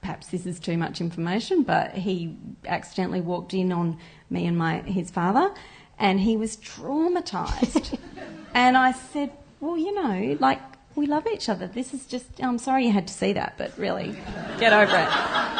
perhaps 0.00 0.28
this 0.28 0.46
is 0.46 0.58
too 0.58 0.76
much 0.76 1.00
information, 1.00 1.62
but 1.62 1.92
he 1.92 2.36
accidentally 2.66 3.20
walked 3.20 3.54
in 3.54 3.72
on 3.72 3.98
me 4.28 4.46
and 4.46 4.56
my 4.56 4.80
his 4.82 5.10
father, 5.10 5.52
and 5.98 6.20
he 6.20 6.36
was 6.36 6.56
traumatized. 6.56 7.98
and 8.54 8.76
I 8.76 8.92
said, 8.92 9.32
"Well, 9.60 9.76
you 9.76 9.94
know, 9.94 10.36
like 10.40 10.60
we 10.94 11.06
love 11.06 11.26
each 11.26 11.48
other. 11.48 11.66
This 11.66 11.92
is 11.92 12.06
just. 12.06 12.26
I'm 12.42 12.58
sorry 12.58 12.86
you 12.86 12.92
had 12.92 13.06
to 13.08 13.14
see 13.14 13.32
that, 13.34 13.54
but 13.58 13.76
really, 13.78 14.16
get 14.58 14.72
over 14.72 14.96
it." 14.96 15.59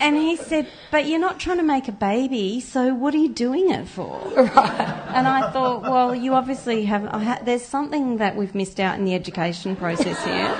And 0.00 0.16
he 0.16 0.36
said, 0.36 0.66
But 0.90 1.06
you're 1.06 1.20
not 1.20 1.38
trying 1.38 1.58
to 1.58 1.62
make 1.62 1.86
a 1.86 1.92
baby, 1.92 2.60
so 2.60 2.94
what 2.94 3.14
are 3.14 3.18
you 3.18 3.28
doing 3.28 3.70
it 3.70 3.86
for? 3.86 4.18
Right. 4.34 5.06
And 5.14 5.28
I 5.28 5.50
thought, 5.52 5.82
Well, 5.82 6.14
you 6.14 6.34
obviously 6.34 6.86
have, 6.86 7.04
ha- 7.04 7.40
there's 7.44 7.64
something 7.64 8.16
that 8.16 8.34
we've 8.34 8.54
missed 8.54 8.80
out 8.80 8.98
in 8.98 9.04
the 9.04 9.14
education 9.14 9.76
process 9.76 10.24
here. 10.24 10.56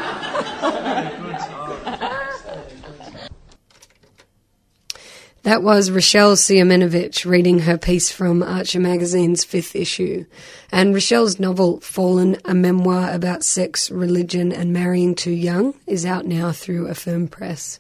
That 5.42 5.62
was 5.62 5.90
Rochelle 5.90 6.37
Siemienowicz 6.37 7.25
reading 7.25 7.61
her 7.61 7.78
piece 7.78 8.12
from 8.12 8.42
Archer 8.42 8.78
magazine's 8.78 9.42
fifth 9.42 9.75
issue. 9.75 10.26
And 10.70 10.92
Rochelle's 10.94 11.40
novel, 11.40 11.80
Fallen, 11.80 12.37
a 12.44 12.54
memoir 12.54 13.11
about 13.11 13.42
sex, 13.42 13.90
religion, 13.90 14.52
and 14.52 14.70
marrying 14.70 15.14
too 15.14 15.30
young, 15.30 15.75
is 15.87 16.04
out 16.04 16.26
now 16.26 16.52
through 16.52 16.88
Affirm 16.88 17.26
Press. 17.26 17.80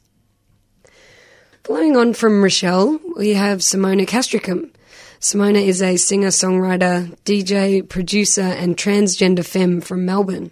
Following 1.70 1.96
on 1.96 2.14
from 2.14 2.42
Rochelle, 2.42 2.98
we 3.16 3.34
have 3.34 3.60
Simona 3.60 4.04
Castricum. 4.04 4.72
Simona 5.20 5.64
is 5.64 5.80
a 5.80 5.96
singer 5.98 6.30
songwriter, 6.30 7.16
DJ, 7.24 7.88
producer, 7.88 8.40
and 8.40 8.76
transgender 8.76 9.46
femme 9.46 9.80
from 9.80 10.04
Melbourne. 10.04 10.50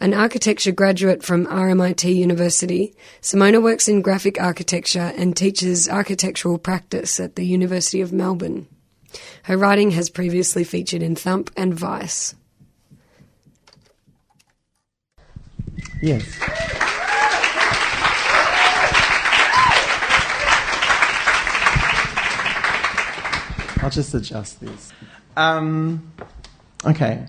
An 0.00 0.14
architecture 0.14 0.70
graduate 0.70 1.24
from 1.24 1.46
RMIT 1.46 2.14
University, 2.14 2.94
Simona 3.20 3.60
works 3.60 3.88
in 3.88 4.00
graphic 4.00 4.40
architecture 4.40 5.12
and 5.16 5.36
teaches 5.36 5.88
architectural 5.88 6.56
practice 6.56 7.18
at 7.18 7.34
the 7.34 7.44
University 7.44 8.00
of 8.00 8.12
Melbourne. 8.12 8.68
Her 9.42 9.56
writing 9.56 9.90
has 9.90 10.08
previously 10.08 10.62
featured 10.62 11.02
in 11.02 11.16
Thump 11.16 11.50
and 11.56 11.74
Vice. 11.74 12.36
Yes. 16.00 16.87
I'll 23.88 23.92
just 23.92 24.12
adjust 24.12 24.60
this. 24.60 24.92
Um, 25.34 26.12
okay. 26.84 27.26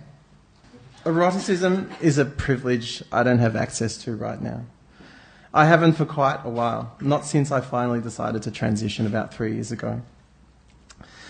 Eroticism 1.05 1.89
is 2.01 2.17
a 2.17 2.25
privilege 2.25 3.01
I 3.13 3.23
don't 3.23 3.39
have 3.39 3.55
access 3.55 3.95
to 4.03 4.13
right 4.13 4.41
now. 4.41 4.65
I 5.53 5.63
haven't 5.63 5.93
for 5.93 6.03
quite 6.03 6.41
a 6.43 6.49
while, 6.49 6.97
not 6.99 7.25
since 7.25 7.49
I 7.49 7.61
finally 7.61 8.01
decided 8.01 8.43
to 8.43 8.51
transition 8.51 9.05
about 9.05 9.33
three 9.33 9.53
years 9.53 9.71
ago. 9.71 10.01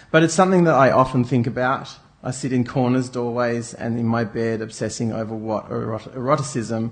But 0.10 0.24
it's 0.24 0.34
something 0.34 0.64
that 0.64 0.74
I 0.74 0.90
often 0.90 1.24
think 1.24 1.46
about. 1.46 1.96
I 2.24 2.32
sit 2.32 2.52
in 2.52 2.66
corners, 2.66 3.08
doorways, 3.08 3.76
and 3.76 4.00
in 4.00 4.08
my 4.08 4.24
bed 4.24 4.64
obsessing 4.64 5.14
over 5.14 5.36
what 5.36 5.70
erot- 5.70 6.12
eroticism 6.16 6.92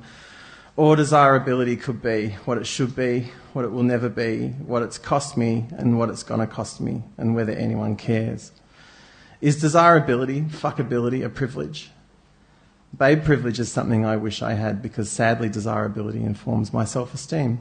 or 0.78 0.96
desirability 0.96 1.76
could 1.76 2.04
be, 2.04 2.30
what 2.46 2.60
it 2.60 2.68
should 2.68 2.96
be, 2.96 3.32
what 3.54 3.66
it 3.66 3.72
will 3.72 3.84
never 3.84 4.08
be, 4.08 4.50
what 4.68 4.84
it's 4.84 5.00
cost 5.00 5.36
me, 5.36 5.66
and 5.72 5.98
what 5.98 6.10
it's 6.10 6.22
going 6.22 6.40
to 6.40 6.46
cost 6.46 6.80
me, 6.80 7.04
and 7.18 7.36
whether 7.36 7.52
anyone 7.52 7.96
cares. 7.96 8.52
Is 9.42 9.60
desirability, 9.60 10.42
fuckability, 10.44 11.26
a 11.26 11.30
privilege? 11.30 11.90
Babe 12.96 13.24
privilege 13.24 13.60
is 13.60 13.72
something 13.72 14.06
I 14.06 14.18
wish 14.18 14.44
I 14.44 14.54
had 14.54 14.82
because 14.84 15.10
sadly 15.10 15.50
desirability 15.50 16.24
informs 16.24 16.72
my 16.72 16.86
self 16.86 17.14
esteem. 17.14 17.60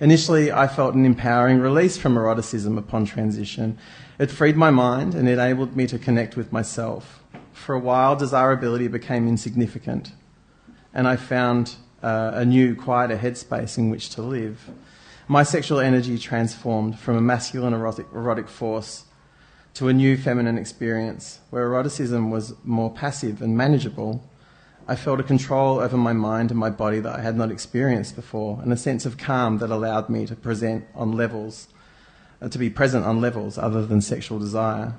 Initially, 0.00 0.52
I 0.52 0.66
felt 0.66 0.94
an 0.94 1.06
empowering 1.06 1.60
release 1.60 1.96
from 1.96 2.16
eroticism 2.16 2.76
upon 2.76 3.04
transition. 3.04 3.78
It 4.18 4.30
freed 4.30 4.56
my 4.56 4.70
mind 4.70 5.14
and 5.14 5.28
enabled 5.28 5.76
me 5.76 5.86
to 5.88 5.98
connect 5.98 6.36
with 6.36 6.52
myself. 6.52 7.22
For 7.52 7.74
a 7.74 7.80
while, 7.80 8.14
desirability 8.14 8.88
became 8.88 9.26
insignificant 9.26 10.12
and 10.94 11.06
I 11.06 11.16
found 11.16 11.76
uh, 12.02 12.32
a 12.34 12.44
new, 12.44 12.74
quieter 12.74 13.16
headspace 13.16 13.78
in 13.78 13.90
which 13.90 14.10
to 14.10 14.22
live. 14.22 14.70
My 15.26 15.42
sexual 15.42 15.80
energy 15.80 16.18
transformed 16.18 16.98
from 16.98 17.16
a 17.16 17.20
masculine 17.20 17.74
erotic, 17.74 18.06
erotic 18.14 18.48
force 18.48 19.04
to 19.74 19.88
a 19.88 19.92
new 19.92 20.16
feminine 20.16 20.58
experience 20.58 21.40
where 21.50 21.64
eroticism 21.64 22.30
was 22.30 22.54
more 22.64 22.90
passive 22.90 23.42
and 23.42 23.56
manageable. 23.56 24.24
I 24.88 24.96
felt 24.96 25.20
a 25.20 25.22
control 25.22 25.80
over 25.80 25.96
my 25.96 26.14
mind 26.14 26.50
and 26.50 26.58
my 26.58 26.70
body 26.70 27.00
that 27.00 27.16
I 27.16 27.20
had 27.20 27.36
not 27.36 27.50
experienced 27.50 28.16
before, 28.16 28.58
and 28.62 28.72
a 28.72 28.76
sense 28.76 29.04
of 29.04 29.18
calm 29.18 29.58
that 29.58 29.70
allowed 29.70 30.08
me 30.08 30.24
to 30.26 30.34
present 30.34 30.86
on 30.94 31.12
levels, 31.12 31.68
uh, 32.40 32.48
to 32.48 32.58
be 32.58 32.70
present 32.70 33.04
on 33.04 33.20
levels 33.20 33.58
other 33.58 33.84
than 33.84 34.00
sexual 34.00 34.38
desire. 34.38 34.94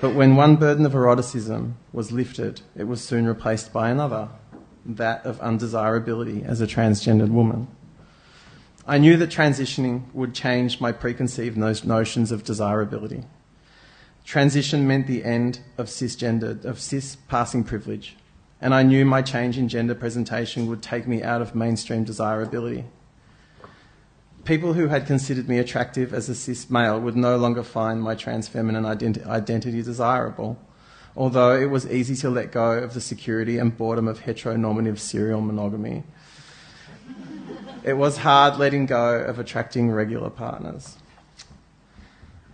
But 0.00 0.14
when 0.14 0.36
one 0.36 0.56
burden 0.56 0.86
of 0.86 0.94
eroticism 0.94 1.76
was 1.92 2.12
lifted, 2.12 2.60
it 2.76 2.84
was 2.84 3.02
soon 3.02 3.26
replaced 3.26 3.72
by 3.72 3.90
another, 3.90 4.28
that 4.86 5.24
of 5.26 5.40
undesirability 5.40 6.42
as 6.44 6.60
a 6.60 6.66
transgendered 6.66 7.30
woman. 7.30 7.68
I 8.86 8.98
knew 8.98 9.16
that 9.16 9.30
transitioning 9.30 10.04
would 10.14 10.32
change 10.32 10.80
my 10.80 10.92
preconceived 10.92 11.56
notions 11.56 12.30
of 12.30 12.44
desirability. 12.44 13.24
Transition 14.24 14.86
meant 14.86 15.06
the 15.06 15.24
end 15.24 15.60
of 15.76 15.86
cisgendered, 15.86 16.64
of 16.64 16.80
cis 16.80 17.16
passing 17.28 17.64
privilege, 17.64 18.16
and 18.60 18.74
I 18.74 18.82
knew 18.82 19.04
my 19.04 19.22
change 19.22 19.58
in 19.58 19.68
gender 19.68 19.94
presentation 19.94 20.66
would 20.68 20.82
take 20.82 21.06
me 21.06 21.22
out 21.22 21.42
of 21.42 21.54
mainstream 21.54 22.04
desirability. 22.04 22.84
People 24.44 24.74
who 24.74 24.86
had 24.86 25.06
considered 25.06 25.48
me 25.48 25.58
attractive 25.58 26.14
as 26.14 26.28
a 26.28 26.34
cis 26.34 26.70
male 26.70 27.00
would 27.00 27.16
no 27.16 27.36
longer 27.36 27.64
find 27.64 28.00
my 28.00 28.14
trans 28.14 28.46
feminine 28.46 28.84
identi- 28.84 29.26
identity 29.26 29.82
desirable 29.82 30.58
although 31.16 31.56
it 31.58 31.70
was 31.70 31.86
easy 31.90 32.14
to 32.14 32.30
let 32.30 32.52
go 32.52 32.72
of 32.72 32.94
the 32.94 33.00
security 33.00 33.58
and 33.58 33.76
boredom 33.76 34.06
of 34.06 34.20
heteronormative 34.20 34.98
serial 34.98 35.40
monogamy. 35.40 36.04
It 37.82 37.94
was 37.94 38.18
hard 38.18 38.58
letting 38.58 38.86
go 38.86 39.20
of 39.20 39.38
attracting 39.38 39.90
regular 39.90 40.28
partners. 40.28 40.96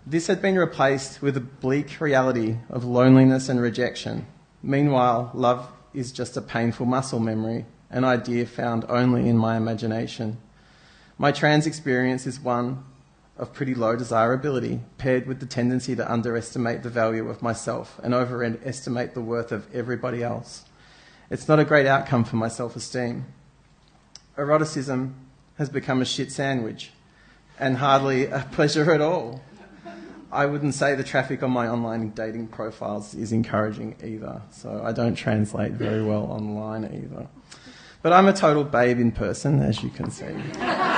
This 0.06 0.26
had 0.26 0.42
been 0.42 0.58
replaced 0.58 1.22
with 1.22 1.36
a 1.36 1.40
bleak 1.40 2.00
reality 2.00 2.56
of 2.68 2.84
loneliness 2.84 3.48
and 3.48 3.60
rejection. 3.60 4.26
Meanwhile, 4.62 5.30
love 5.32 5.70
is 5.94 6.12
just 6.12 6.36
a 6.36 6.42
painful 6.42 6.86
muscle 6.86 7.20
memory, 7.20 7.66
an 7.90 8.04
idea 8.04 8.46
found 8.46 8.84
only 8.88 9.28
in 9.28 9.38
my 9.38 9.56
imagination. 9.56 10.38
My 11.18 11.32
trans 11.32 11.66
experience 11.66 12.26
is 12.26 12.40
one 12.40 12.84
of 13.36 13.52
pretty 13.52 13.74
low 13.74 13.96
desirability, 13.96 14.80
paired 14.98 15.26
with 15.26 15.40
the 15.40 15.46
tendency 15.46 15.96
to 15.96 16.12
underestimate 16.12 16.82
the 16.82 16.90
value 16.90 17.28
of 17.28 17.42
myself 17.42 17.98
and 18.02 18.14
overestimate 18.14 19.14
the 19.14 19.20
worth 19.20 19.52
of 19.52 19.66
everybody 19.74 20.22
else. 20.22 20.64
It's 21.30 21.48
not 21.48 21.58
a 21.58 21.64
great 21.64 21.86
outcome 21.86 22.24
for 22.24 22.36
my 22.36 22.48
self 22.48 22.76
esteem. 22.76 23.24
Eroticism 24.36 25.14
has 25.56 25.68
become 25.68 26.02
a 26.02 26.04
shit 26.04 26.30
sandwich 26.30 26.92
and 27.58 27.78
hardly 27.78 28.26
a 28.26 28.46
pleasure 28.52 28.92
at 28.92 29.00
all. 29.00 29.40
I 30.30 30.46
wouldn't 30.46 30.74
say 30.74 30.94
the 30.94 31.04
traffic 31.04 31.42
on 31.42 31.50
my 31.50 31.68
online 31.68 32.10
dating 32.10 32.48
profiles 32.48 33.14
is 33.14 33.32
encouraging 33.32 33.96
either, 34.02 34.40
so 34.50 34.82
I 34.82 34.92
don't 34.92 35.14
translate 35.14 35.72
very 35.72 36.02
well 36.02 36.24
online 36.24 36.84
either. 36.84 37.28
But 38.00 38.14
I'm 38.14 38.26
a 38.26 38.32
total 38.32 38.64
babe 38.64 38.98
in 38.98 39.12
person, 39.12 39.60
as 39.60 39.82
you 39.82 39.90
can 39.90 40.10
see. 40.10 40.24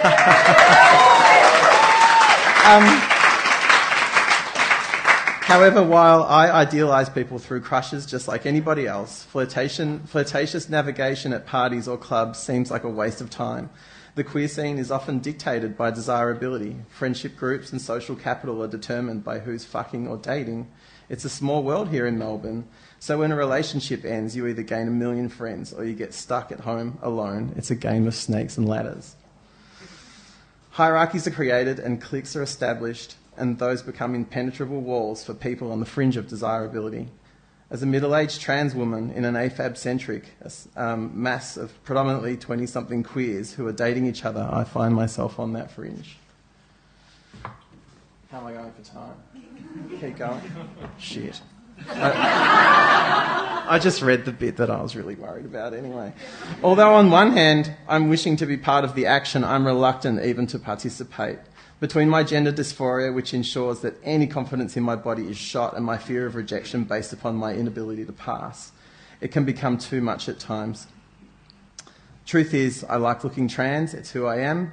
um, 2.64 2.84
however, 5.42 5.82
while 5.82 6.22
I 6.22 6.50
idealise 6.50 7.10
people 7.10 7.38
through 7.38 7.60
crushes 7.60 8.06
just 8.06 8.28
like 8.28 8.46
anybody 8.46 8.86
else, 8.86 9.24
flirtation, 9.24 10.00
flirtatious 10.06 10.70
navigation 10.70 11.32
at 11.32 11.46
parties 11.46 11.86
or 11.86 11.98
clubs 11.98 12.38
seems 12.38 12.70
like 12.70 12.84
a 12.84 12.88
waste 12.88 13.20
of 13.20 13.28
time. 13.28 13.68
The 14.14 14.24
queer 14.24 14.48
scene 14.48 14.78
is 14.78 14.90
often 14.90 15.18
dictated 15.18 15.76
by 15.76 15.90
desirability. 15.90 16.76
Friendship 16.88 17.36
groups 17.36 17.70
and 17.70 17.80
social 17.80 18.16
capital 18.16 18.62
are 18.62 18.68
determined 18.68 19.22
by 19.22 19.38
who's 19.38 19.64
fucking 19.64 20.08
or 20.08 20.16
dating. 20.16 20.68
It's 21.08 21.24
a 21.24 21.30
small 21.30 21.62
world 21.62 21.88
here 21.88 22.06
in 22.06 22.18
Melbourne, 22.18 22.66
so 22.98 23.18
when 23.18 23.32
a 23.32 23.36
relationship 23.36 24.04
ends, 24.04 24.36
you 24.36 24.46
either 24.46 24.62
gain 24.62 24.88
a 24.88 24.90
million 24.90 25.28
friends 25.28 25.72
or 25.72 25.84
you 25.84 25.94
get 25.94 26.14
stuck 26.14 26.52
at 26.52 26.60
home 26.60 26.98
alone. 27.02 27.52
It's 27.56 27.70
a 27.70 27.74
game 27.74 28.06
of 28.06 28.14
snakes 28.14 28.58
and 28.58 28.68
ladders. 28.68 29.16
Hierarchies 30.70 31.26
are 31.26 31.32
created 31.32 31.78
and 31.78 32.00
cliques 32.00 32.36
are 32.36 32.42
established, 32.42 33.16
and 33.36 33.58
those 33.58 33.82
become 33.82 34.14
impenetrable 34.14 34.80
walls 34.80 35.24
for 35.24 35.34
people 35.34 35.72
on 35.72 35.80
the 35.80 35.86
fringe 35.86 36.16
of 36.16 36.28
desirability. 36.28 37.08
As 37.70 37.82
a 37.82 37.86
middle 37.86 38.16
aged 38.16 38.40
trans 38.40 38.74
woman 38.74 39.10
in 39.12 39.24
an 39.24 39.34
AFAB 39.34 39.76
centric 39.76 40.24
um, 40.76 41.10
mass 41.20 41.56
of 41.56 41.72
predominantly 41.84 42.36
20 42.36 42.66
something 42.66 43.02
queers 43.02 43.52
who 43.52 43.66
are 43.66 43.72
dating 43.72 44.06
each 44.06 44.24
other, 44.24 44.48
I 44.50 44.64
find 44.64 44.94
myself 44.94 45.38
on 45.38 45.52
that 45.52 45.70
fringe. 45.70 46.16
How 47.42 48.38
am 48.38 48.46
I 48.46 48.52
going 48.52 48.72
for 48.72 48.82
time? 48.82 49.14
Keep 50.00 50.18
going. 50.18 50.40
Shit. 50.98 51.40
I, 51.88 53.66
I 53.70 53.78
just 53.78 54.02
read 54.02 54.24
the 54.24 54.32
bit 54.32 54.56
that 54.56 54.70
I 54.70 54.82
was 54.82 54.96
really 54.96 55.14
worried 55.14 55.44
about 55.44 55.74
anyway. 55.74 56.12
Although, 56.62 56.94
on 56.94 57.10
one 57.10 57.32
hand, 57.32 57.72
I'm 57.88 58.08
wishing 58.08 58.36
to 58.38 58.46
be 58.46 58.56
part 58.56 58.84
of 58.84 58.94
the 58.94 59.06
action, 59.06 59.44
I'm 59.44 59.64
reluctant 59.66 60.24
even 60.24 60.46
to 60.48 60.58
participate. 60.58 61.38
Between 61.78 62.08
my 62.08 62.24
gender 62.24 62.52
dysphoria, 62.52 63.14
which 63.14 63.32
ensures 63.32 63.80
that 63.80 63.94
any 64.02 64.26
confidence 64.26 64.76
in 64.76 64.82
my 64.82 64.96
body 64.96 65.28
is 65.28 65.38
shot, 65.38 65.76
and 65.76 65.84
my 65.84 65.96
fear 65.96 66.26
of 66.26 66.34
rejection 66.34 66.84
based 66.84 67.12
upon 67.12 67.36
my 67.36 67.54
inability 67.54 68.04
to 68.04 68.12
pass, 68.12 68.72
it 69.20 69.28
can 69.28 69.44
become 69.44 69.78
too 69.78 70.00
much 70.00 70.28
at 70.28 70.38
times. 70.38 70.88
Truth 72.26 72.54
is, 72.54 72.84
I 72.84 72.96
like 72.96 73.24
looking 73.24 73.48
trans, 73.48 73.94
it's 73.94 74.10
who 74.10 74.26
I 74.26 74.38
am, 74.38 74.72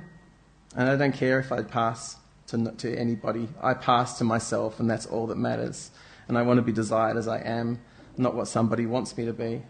and 0.75 0.89
I 0.89 0.95
don't 0.95 1.13
care 1.13 1.39
if 1.39 1.51
I 1.51 1.61
pass 1.61 2.17
to, 2.47 2.71
to 2.71 2.95
anybody. 2.97 3.47
I 3.61 3.73
pass 3.73 4.17
to 4.17 4.23
myself, 4.23 4.79
and 4.79 4.89
that's 4.89 5.05
all 5.05 5.27
that 5.27 5.37
matters 5.37 5.91
and 6.27 6.37
I 6.37 6.41
want 6.41 6.57
to 6.57 6.61
be 6.61 6.71
desired 6.71 7.17
as 7.17 7.27
I 7.27 7.39
am, 7.39 7.79
not 8.17 8.35
what 8.35 8.47
somebody 8.47 8.85
wants 8.85 9.17
me 9.17 9.25
to 9.25 9.33
be. 9.33 9.61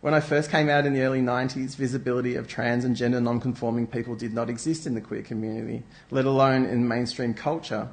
When 0.00 0.14
I 0.14 0.20
first 0.20 0.50
came 0.50 0.68
out 0.68 0.84
in 0.84 0.94
the 0.94 1.02
early 1.02 1.20
90s, 1.20 1.76
visibility 1.76 2.34
of 2.34 2.48
trans 2.48 2.84
and 2.84 2.96
gender 2.96 3.20
non-conforming 3.20 3.86
people 3.86 4.16
did 4.16 4.34
not 4.34 4.50
exist 4.50 4.84
in 4.84 4.94
the 4.94 5.00
queer 5.00 5.22
community, 5.22 5.84
let 6.10 6.24
alone 6.24 6.64
in 6.64 6.88
mainstream 6.88 7.34
culture. 7.34 7.88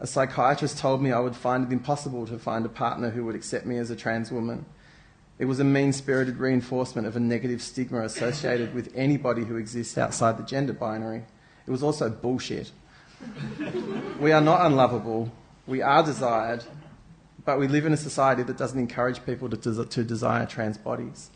A 0.00 0.06
psychiatrist 0.06 0.78
told 0.78 1.00
me 1.00 1.12
I 1.12 1.20
would 1.20 1.36
find 1.36 1.64
it 1.64 1.72
impossible 1.72 2.26
to 2.26 2.38
find 2.38 2.66
a 2.66 2.68
partner 2.68 3.10
who 3.10 3.24
would 3.24 3.36
accept 3.36 3.66
me 3.66 3.78
as 3.78 3.90
a 3.90 3.96
trans 3.96 4.32
woman. 4.32 4.66
It 5.38 5.44
was 5.44 5.60
a 5.60 5.64
mean 5.64 5.92
spirited 5.92 6.38
reinforcement 6.38 7.06
of 7.06 7.14
a 7.14 7.20
negative 7.20 7.62
stigma 7.62 8.02
associated 8.02 8.74
with 8.74 8.92
anybody 8.96 9.44
who 9.44 9.56
exists 9.56 9.96
outside 9.96 10.38
the 10.38 10.42
gender 10.42 10.72
binary. 10.72 11.22
It 11.66 11.70
was 11.70 11.84
also 11.84 12.10
bullshit. 12.10 12.72
we 14.20 14.32
are 14.32 14.40
not 14.40 14.66
unlovable, 14.66 15.30
we 15.68 15.82
are 15.82 16.02
desired, 16.02 16.64
but 17.44 17.58
we 17.58 17.68
live 17.68 17.84
in 17.84 17.92
a 17.92 17.96
society 17.98 18.42
that 18.42 18.56
doesn't 18.56 18.78
encourage 18.78 19.24
people 19.26 19.50
to, 19.50 19.56
des- 19.56 19.84
to 19.84 20.02
desire 20.02 20.46
trans 20.46 20.78
bodies. 20.78 21.30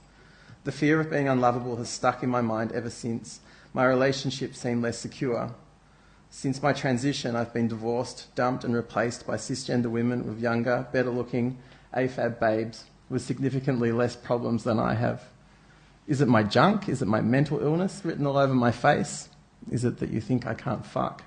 The 0.64 0.72
fear 0.72 0.98
of 1.00 1.10
being 1.10 1.28
unlovable 1.28 1.76
has 1.76 1.90
stuck 1.90 2.22
in 2.22 2.30
my 2.30 2.40
mind 2.40 2.72
ever 2.72 2.88
since. 2.88 3.40
My 3.74 3.84
relationships 3.84 4.58
seem 4.58 4.80
less 4.80 4.98
secure. 4.98 5.54
Since 6.30 6.62
my 6.62 6.72
transition, 6.72 7.36
I've 7.36 7.52
been 7.52 7.68
divorced, 7.68 8.34
dumped, 8.34 8.64
and 8.64 8.74
replaced 8.74 9.26
by 9.26 9.36
cisgender 9.36 9.90
women 9.90 10.26
with 10.26 10.40
younger, 10.40 10.88
better 10.92 11.10
looking 11.10 11.58
AFAB 11.94 12.40
babes 12.40 12.84
with 13.10 13.20
significantly 13.20 13.92
less 13.92 14.16
problems 14.16 14.64
than 14.64 14.78
I 14.78 14.94
have. 14.94 15.24
Is 16.06 16.22
it 16.22 16.28
my 16.28 16.42
junk? 16.42 16.88
Is 16.88 17.02
it 17.02 17.08
my 17.08 17.20
mental 17.20 17.60
illness 17.60 18.00
written 18.02 18.26
all 18.26 18.38
over 18.38 18.54
my 18.54 18.72
face? 18.72 19.28
Is 19.70 19.84
it 19.84 19.98
that 19.98 20.08
you 20.10 20.22
think 20.22 20.46
I 20.46 20.54
can't 20.54 20.86
fuck? 20.86 21.22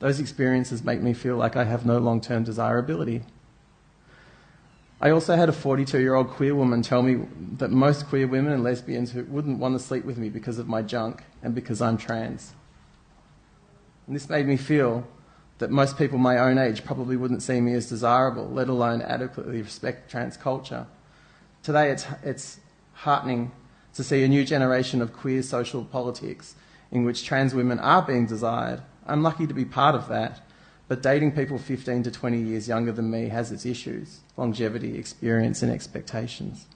Those 0.00 0.18
experiences 0.18 0.82
make 0.82 1.02
me 1.02 1.12
feel 1.12 1.36
like 1.36 1.56
I 1.56 1.64
have 1.64 1.86
no 1.86 1.98
long 1.98 2.20
term 2.20 2.42
desirability. 2.42 3.22
I 5.00 5.10
also 5.10 5.36
had 5.36 5.48
a 5.48 5.52
42 5.52 6.00
year 6.00 6.14
old 6.14 6.28
queer 6.28 6.54
woman 6.54 6.82
tell 6.82 7.02
me 7.02 7.26
that 7.58 7.70
most 7.70 8.06
queer 8.06 8.26
women 8.26 8.52
and 8.52 8.64
lesbians 8.64 9.14
wouldn't 9.14 9.58
want 9.58 9.78
to 9.78 9.78
sleep 9.78 10.04
with 10.04 10.18
me 10.18 10.28
because 10.28 10.58
of 10.58 10.68
my 10.68 10.82
junk 10.82 11.22
and 11.42 11.54
because 11.54 11.80
I'm 11.80 11.96
trans. 11.96 12.54
And 14.06 14.16
this 14.16 14.28
made 14.28 14.46
me 14.46 14.56
feel 14.56 15.06
that 15.58 15.70
most 15.70 15.98
people 15.98 16.18
my 16.18 16.38
own 16.38 16.58
age 16.58 16.84
probably 16.84 17.16
wouldn't 17.16 17.42
see 17.42 17.60
me 17.60 17.74
as 17.74 17.88
desirable, 17.88 18.48
let 18.48 18.68
alone 18.68 19.02
adequately 19.02 19.60
respect 19.60 20.10
trans 20.10 20.36
culture. 20.36 20.86
Today, 21.62 21.90
it's, 21.90 22.06
it's 22.22 22.60
heartening 22.94 23.52
to 23.94 24.02
see 24.02 24.22
a 24.22 24.28
new 24.28 24.44
generation 24.44 25.02
of 25.02 25.12
queer 25.12 25.42
social 25.42 25.84
politics 25.84 26.54
in 26.90 27.04
which 27.04 27.24
trans 27.24 27.54
women 27.54 27.78
are 27.78 28.02
being 28.02 28.26
desired 28.26 28.82
I'm 29.06 29.22
lucky 29.22 29.46
to 29.46 29.54
be 29.54 29.64
part 29.64 29.94
of 29.94 30.08
that. 30.08 30.40
But 30.88 31.02
dating 31.02 31.32
people 31.32 31.56
15 31.56 32.02
to 32.04 32.10
20 32.10 32.40
years 32.40 32.66
younger 32.66 32.90
than 32.90 33.10
me 33.10 33.28
has 33.28 33.52
its 33.52 33.64
issues 33.64 34.20
longevity, 34.36 34.98
experience, 34.98 35.62
and 35.62 35.70
expectations. 35.70 36.66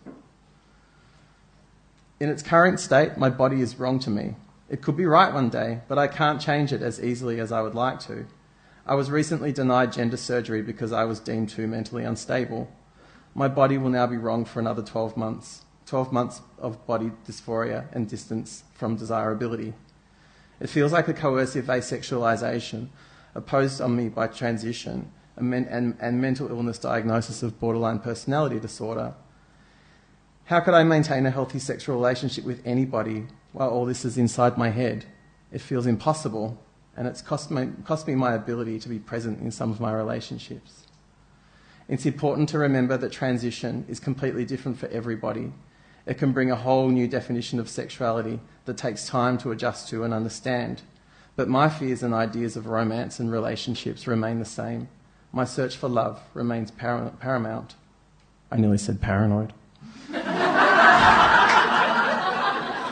In 2.20 2.28
its 2.28 2.42
current 2.42 2.78
state, 2.78 3.16
my 3.16 3.28
body 3.28 3.60
is 3.60 3.78
wrong 3.78 3.98
to 4.00 4.10
me. 4.10 4.37
It 4.68 4.82
could 4.82 4.96
be 4.96 5.04
right 5.04 5.34
one 5.34 5.50
day, 5.50 5.80
but 5.88 5.98
I 5.98 6.06
can't 6.06 6.40
change 6.40 6.72
it 6.72 6.80
as 6.80 7.02
easily 7.02 7.40
as 7.40 7.50
I 7.50 7.60
would 7.60 7.74
like 7.74 8.00
to. 8.00 8.26
I 8.87 8.94
was 8.94 9.10
recently 9.10 9.50
denied 9.50 9.92
gender 9.92 10.16
surgery 10.16 10.62
because 10.62 10.92
I 10.92 11.04
was 11.04 11.18
deemed 11.18 11.48
too 11.48 11.66
mentally 11.66 12.04
unstable. 12.04 12.70
My 13.34 13.48
body 13.48 13.78
will 13.78 13.90
now 13.90 14.06
be 14.06 14.16
wrong 14.16 14.44
for 14.44 14.60
another 14.60 14.82
12 14.82 15.16
months 15.16 15.64
12 15.87 16.12
months 16.12 16.40
of 16.58 16.87
body 16.87 17.12
dysphoria 17.26 17.87
and 17.92 18.08
distance 18.08 18.64
from 18.72 18.96
desirability. 18.96 19.74
It 20.60 20.68
feels 20.68 20.92
like 20.92 21.08
a 21.08 21.14
coercive 21.14 21.66
asexualization 21.66 22.88
opposed 23.34 23.80
on 23.80 23.96
me 23.96 24.08
by 24.08 24.28
transition 24.28 25.10
and, 25.36 25.50
men- 25.50 25.66
and, 25.68 25.96
and 26.00 26.20
mental 26.20 26.48
illness 26.48 26.78
diagnosis 26.78 27.42
of 27.42 27.58
borderline 27.58 27.98
personality 27.98 28.60
disorder. 28.60 29.14
How 30.44 30.60
could 30.60 30.74
I 30.74 30.84
maintain 30.84 31.26
a 31.26 31.30
healthy 31.30 31.58
sexual 31.58 31.96
relationship 31.96 32.44
with 32.44 32.62
anybody 32.64 33.26
while 33.52 33.70
all 33.70 33.86
this 33.86 34.04
is 34.04 34.18
inside 34.18 34.58
my 34.58 34.70
head? 34.70 35.06
It 35.50 35.60
feels 35.60 35.86
impossible, 35.86 36.58
and 36.96 37.08
it's 37.08 37.22
cost 37.22 37.50
me, 37.50 37.70
cost 37.84 38.06
me 38.06 38.14
my 38.14 38.34
ability 38.34 38.78
to 38.80 38.88
be 38.88 38.98
present 38.98 39.40
in 39.40 39.50
some 39.50 39.70
of 39.70 39.80
my 39.80 39.92
relationships. 39.92 40.86
It's 41.88 42.06
important 42.06 42.48
to 42.50 42.58
remember 42.58 42.96
that 42.96 43.12
transition 43.12 43.84
is 43.88 44.00
completely 44.00 44.44
different 44.44 44.78
for 44.78 44.86
everybody 44.88 45.52
it 46.06 46.18
can 46.18 46.32
bring 46.32 46.50
a 46.50 46.56
whole 46.56 46.88
new 46.88 47.08
definition 47.08 47.58
of 47.58 47.68
sexuality 47.68 48.40
that 48.66 48.76
takes 48.76 49.06
time 49.06 49.38
to 49.38 49.52
adjust 49.52 49.88
to 49.88 50.04
and 50.04 50.12
understand. 50.12 50.82
But 51.36 51.48
my 51.48 51.68
fears 51.68 52.02
and 52.02 52.14
ideas 52.14 52.56
of 52.56 52.66
romance 52.66 53.18
and 53.18 53.32
relationships 53.32 54.06
remain 54.06 54.38
the 54.38 54.44
same. 54.44 54.88
My 55.32 55.44
search 55.44 55.76
for 55.76 55.88
love 55.88 56.20
remains 56.32 56.70
par- 56.70 57.12
paramount. 57.18 57.74
I 58.50 58.56
nearly 58.56 58.78
said 58.78 59.00
paranoid. 59.00 59.52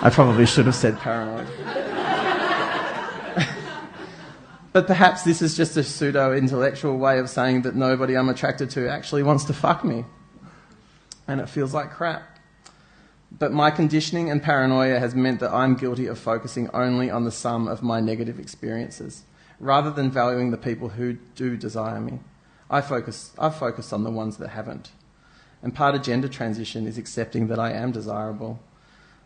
I 0.04 0.10
probably 0.12 0.46
should 0.46 0.66
have 0.66 0.74
said 0.74 0.98
paranoid. 0.98 1.46
but 4.72 4.88
perhaps 4.88 5.22
this 5.22 5.40
is 5.40 5.56
just 5.56 5.76
a 5.76 5.84
pseudo 5.84 6.34
intellectual 6.34 6.98
way 6.98 7.20
of 7.20 7.30
saying 7.30 7.62
that 7.62 7.76
nobody 7.76 8.16
I'm 8.16 8.28
attracted 8.28 8.70
to 8.70 8.90
actually 8.90 9.22
wants 9.22 9.44
to 9.44 9.52
fuck 9.52 9.84
me. 9.84 10.04
And 11.28 11.40
it 11.40 11.48
feels 11.48 11.72
like 11.72 11.92
crap. 11.92 12.31
But 13.38 13.52
my 13.52 13.70
conditioning 13.70 14.30
and 14.30 14.42
paranoia 14.42 14.98
has 14.98 15.14
meant 15.14 15.40
that 15.40 15.54
I'm 15.54 15.74
guilty 15.74 16.06
of 16.06 16.18
focusing 16.18 16.68
only 16.74 17.10
on 17.10 17.24
the 17.24 17.32
sum 17.32 17.66
of 17.66 17.82
my 17.82 17.98
negative 17.98 18.38
experiences, 18.38 19.22
rather 19.58 19.90
than 19.90 20.10
valuing 20.10 20.50
the 20.50 20.58
people 20.58 20.90
who 20.90 21.14
do 21.34 21.56
desire 21.56 22.00
me. 22.00 22.20
I 22.68 22.82
focus, 22.82 23.32
I 23.38 23.48
focus 23.48 23.92
on 23.92 24.04
the 24.04 24.10
ones 24.10 24.36
that 24.36 24.50
haven't. 24.50 24.92
And 25.62 25.74
part 25.74 25.94
of 25.94 26.02
gender 26.02 26.28
transition 26.28 26.86
is 26.86 26.98
accepting 26.98 27.46
that 27.46 27.58
I 27.58 27.72
am 27.72 27.90
desirable. 27.90 28.60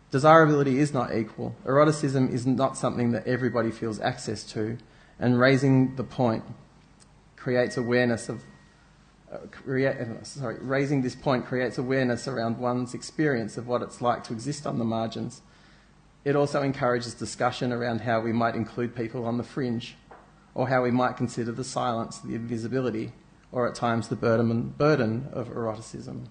Desirability 0.09 0.79
is 0.79 0.93
not 0.93 1.13
equal. 1.13 1.55
Eroticism 1.65 2.29
is 2.33 2.47
not 2.47 2.77
something 2.77 3.11
that 3.11 3.27
everybody 3.27 3.71
feels 3.71 3.99
access 3.99 4.43
to, 4.53 4.77
and 5.19 5.39
raising 5.39 5.95
the 5.95 6.03
point 6.03 6.43
creates 7.35 7.75
awareness 7.75 8.29
of 8.29 8.43
create, 9.51 9.97
sorry, 10.23 10.57
raising 10.59 11.01
this 11.01 11.15
point 11.15 11.45
creates 11.45 11.77
awareness 11.77 12.27
around 12.27 12.57
one's 12.57 12.93
experience 12.93 13.57
of 13.57 13.67
what 13.67 13.81
it's 13.81 14.01
like 14.01 14.23
to 14.25 14.33
exist 14.33 14.65
on 14.65 14.79
the 14.79 14.85
margins. 14.85 15.41
It 16.23 16.35
also 16.35 16.61
encourages 16.61 17.13
discussion 17.13 17.71
around 17.71 18.01
how 18.01 18.21
we 18.21 18.33
might 18.33 18.55
include 18.55 18.95
people 18.95 19.25
on 19.25 19.37
the 19.37 19.43
fringe, 19.43 19.95
or 20.55 20.67
how 20.69 20.83
we 20.83 20.91
might 20.91 21.17
consider 21.17 21.51
the 21.51 21.63
silence, 21.63 22.17
the 22.19 22.35
invisibility, 22.35 23.13
or 23.51 23.67
at 23.67 23.75
times 23.75 24.07
the 24.07 24.15
burden, 24.15 24.73
burden 24.77 25.29
of 25.31 25.49
eroticism. 25.49 26.29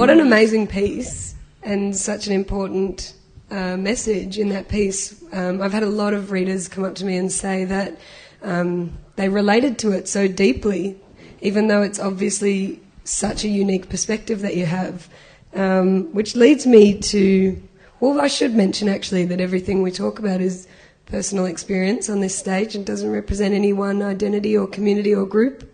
What 0.00 0.08
an 0.08 0.20
amazing 0.20 0.66
piece 0.66 1.34
and 1.62 1.94
such 1.94 2.26
an 2.26 2.32
important 2.32 3.12
uh, 3.50 3.76
message 3.76 4.38
in 4.38 4.48
that 4.48 4.66
piece. 4.66 5.22
Um, 5.30 5.60
I've 5.60 5.74
had 5.74 5.82
a 5.82 5.90
lot 5.90 6.14
of 6.14 6.30
readers 6.30 6.68
come 6.68 6.84
up 6.84 6.94
to 6.94 7.04
me 7.04 7.18
and 7.18 7.30
say 7.30 7.66
that 7.66 7.98
um, 8.40 8.96
they 9.16 9.28
related 9.28 9.78
to 9.80 9.92
it 9.92 10.08
so 10.08 10.26
deeply, 10.26 10.98
even 11.42 11.68
though 11.68 11.82
it's 11.82 12.00
obviously 12.00 12.80
such 13.04 13.44
a 13.44 13.48
unique 13.48 13.90
perspective 13.90 14.40
that 14.40 14.56
you 14.56 14.64
have. 14.64 15.06
Um, 15.52 16.04
which 16.14 16.34
leads 16.34 16.66
me 16.66 16.98
to, 16.98 17.62
well, 18.00 18.22
I 18.22 18.28
should 18.28 18.54
mention 18.54 18.88
actually 18.88 19.26
that 19.26 19.38
everything 19.38 19.82
we 19.82 19.90
talk 19.90 20.18
about 20.18 20.40
is 20.40 20.66
personal 21.04 21.44
experience 21.44 22.08
on 22.08 22.20
this 22.20 22.34
stage 22.34 22.74
and 22.74 22.86
doesn't 22.86 23.12
represent 23.12 23.52
any 23.52 23.74
one 23.74 24.00
identity 24.00 24.56
or 24.56 24.66
community 24.66 25.14
or 25.14 25.26
group. 25.26 25.70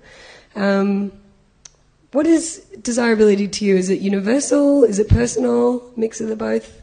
Um, 0.57 1.13
what 2.17 2.27
is 2.27 2.65
desirability 2.81 3.47
to 3.47 3.67
you? 3.67 3.77
Is 3.77 3.91
it 3.91 4.01
universal? 4.01 4.85
Is 4.85 4.99
it 4.99 5.07
personal? 5.07 5.93
Mix 5.97 6.19
of 6.19 6.29
the 6.29 6.37
both? 6.37 6.81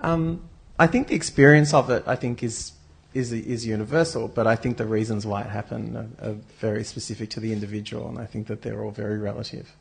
Um, 0.00 0.48
I 0.78 0.86
think 0.86 1.08
the 1.08 1.16
experience 1.16 1.74
of 1.74 1.90
it, 1.90 2.04
I 2.06 2.14
think, 2.14 2.44
is 2.44 2.70
is 3.14 3.32
is 3.32 3.66
universal, 3.66 4.28
but 4.28 4.46
I 4.46 4.54
think 4.54 4.76
the 4.76 4.86
reasons 4.86 5.26
why 5.26 5.40
it 5.40 5.48
happened 5.48 5.96
are, 5.96 6.30
are 6.30 6.36
very 6.60 6.84
specific 6.84 7.30
to 7.30 7.40
the 7.40 7.52
individual, 7.52 8.08
and 8.08 8.16
I 8.16 8.26
think 8.26 8.46
that 8.46 8.62
they're 8.62 8.84
all 8.84 8.92
very 8.92 9.18
relative. 9.18 9.74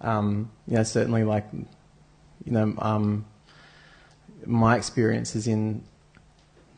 Um, 0.00 0.50
you 0.66 0.76
know, 0.76 0.82
certainly, 0.82 1.24
like 1.24 1.46
you 1.52 2.52
know, 2.52 2.74
um, 2.78 3.26
my 4.46 4.74
experiences 4.76 5.46
in 5.46 5.84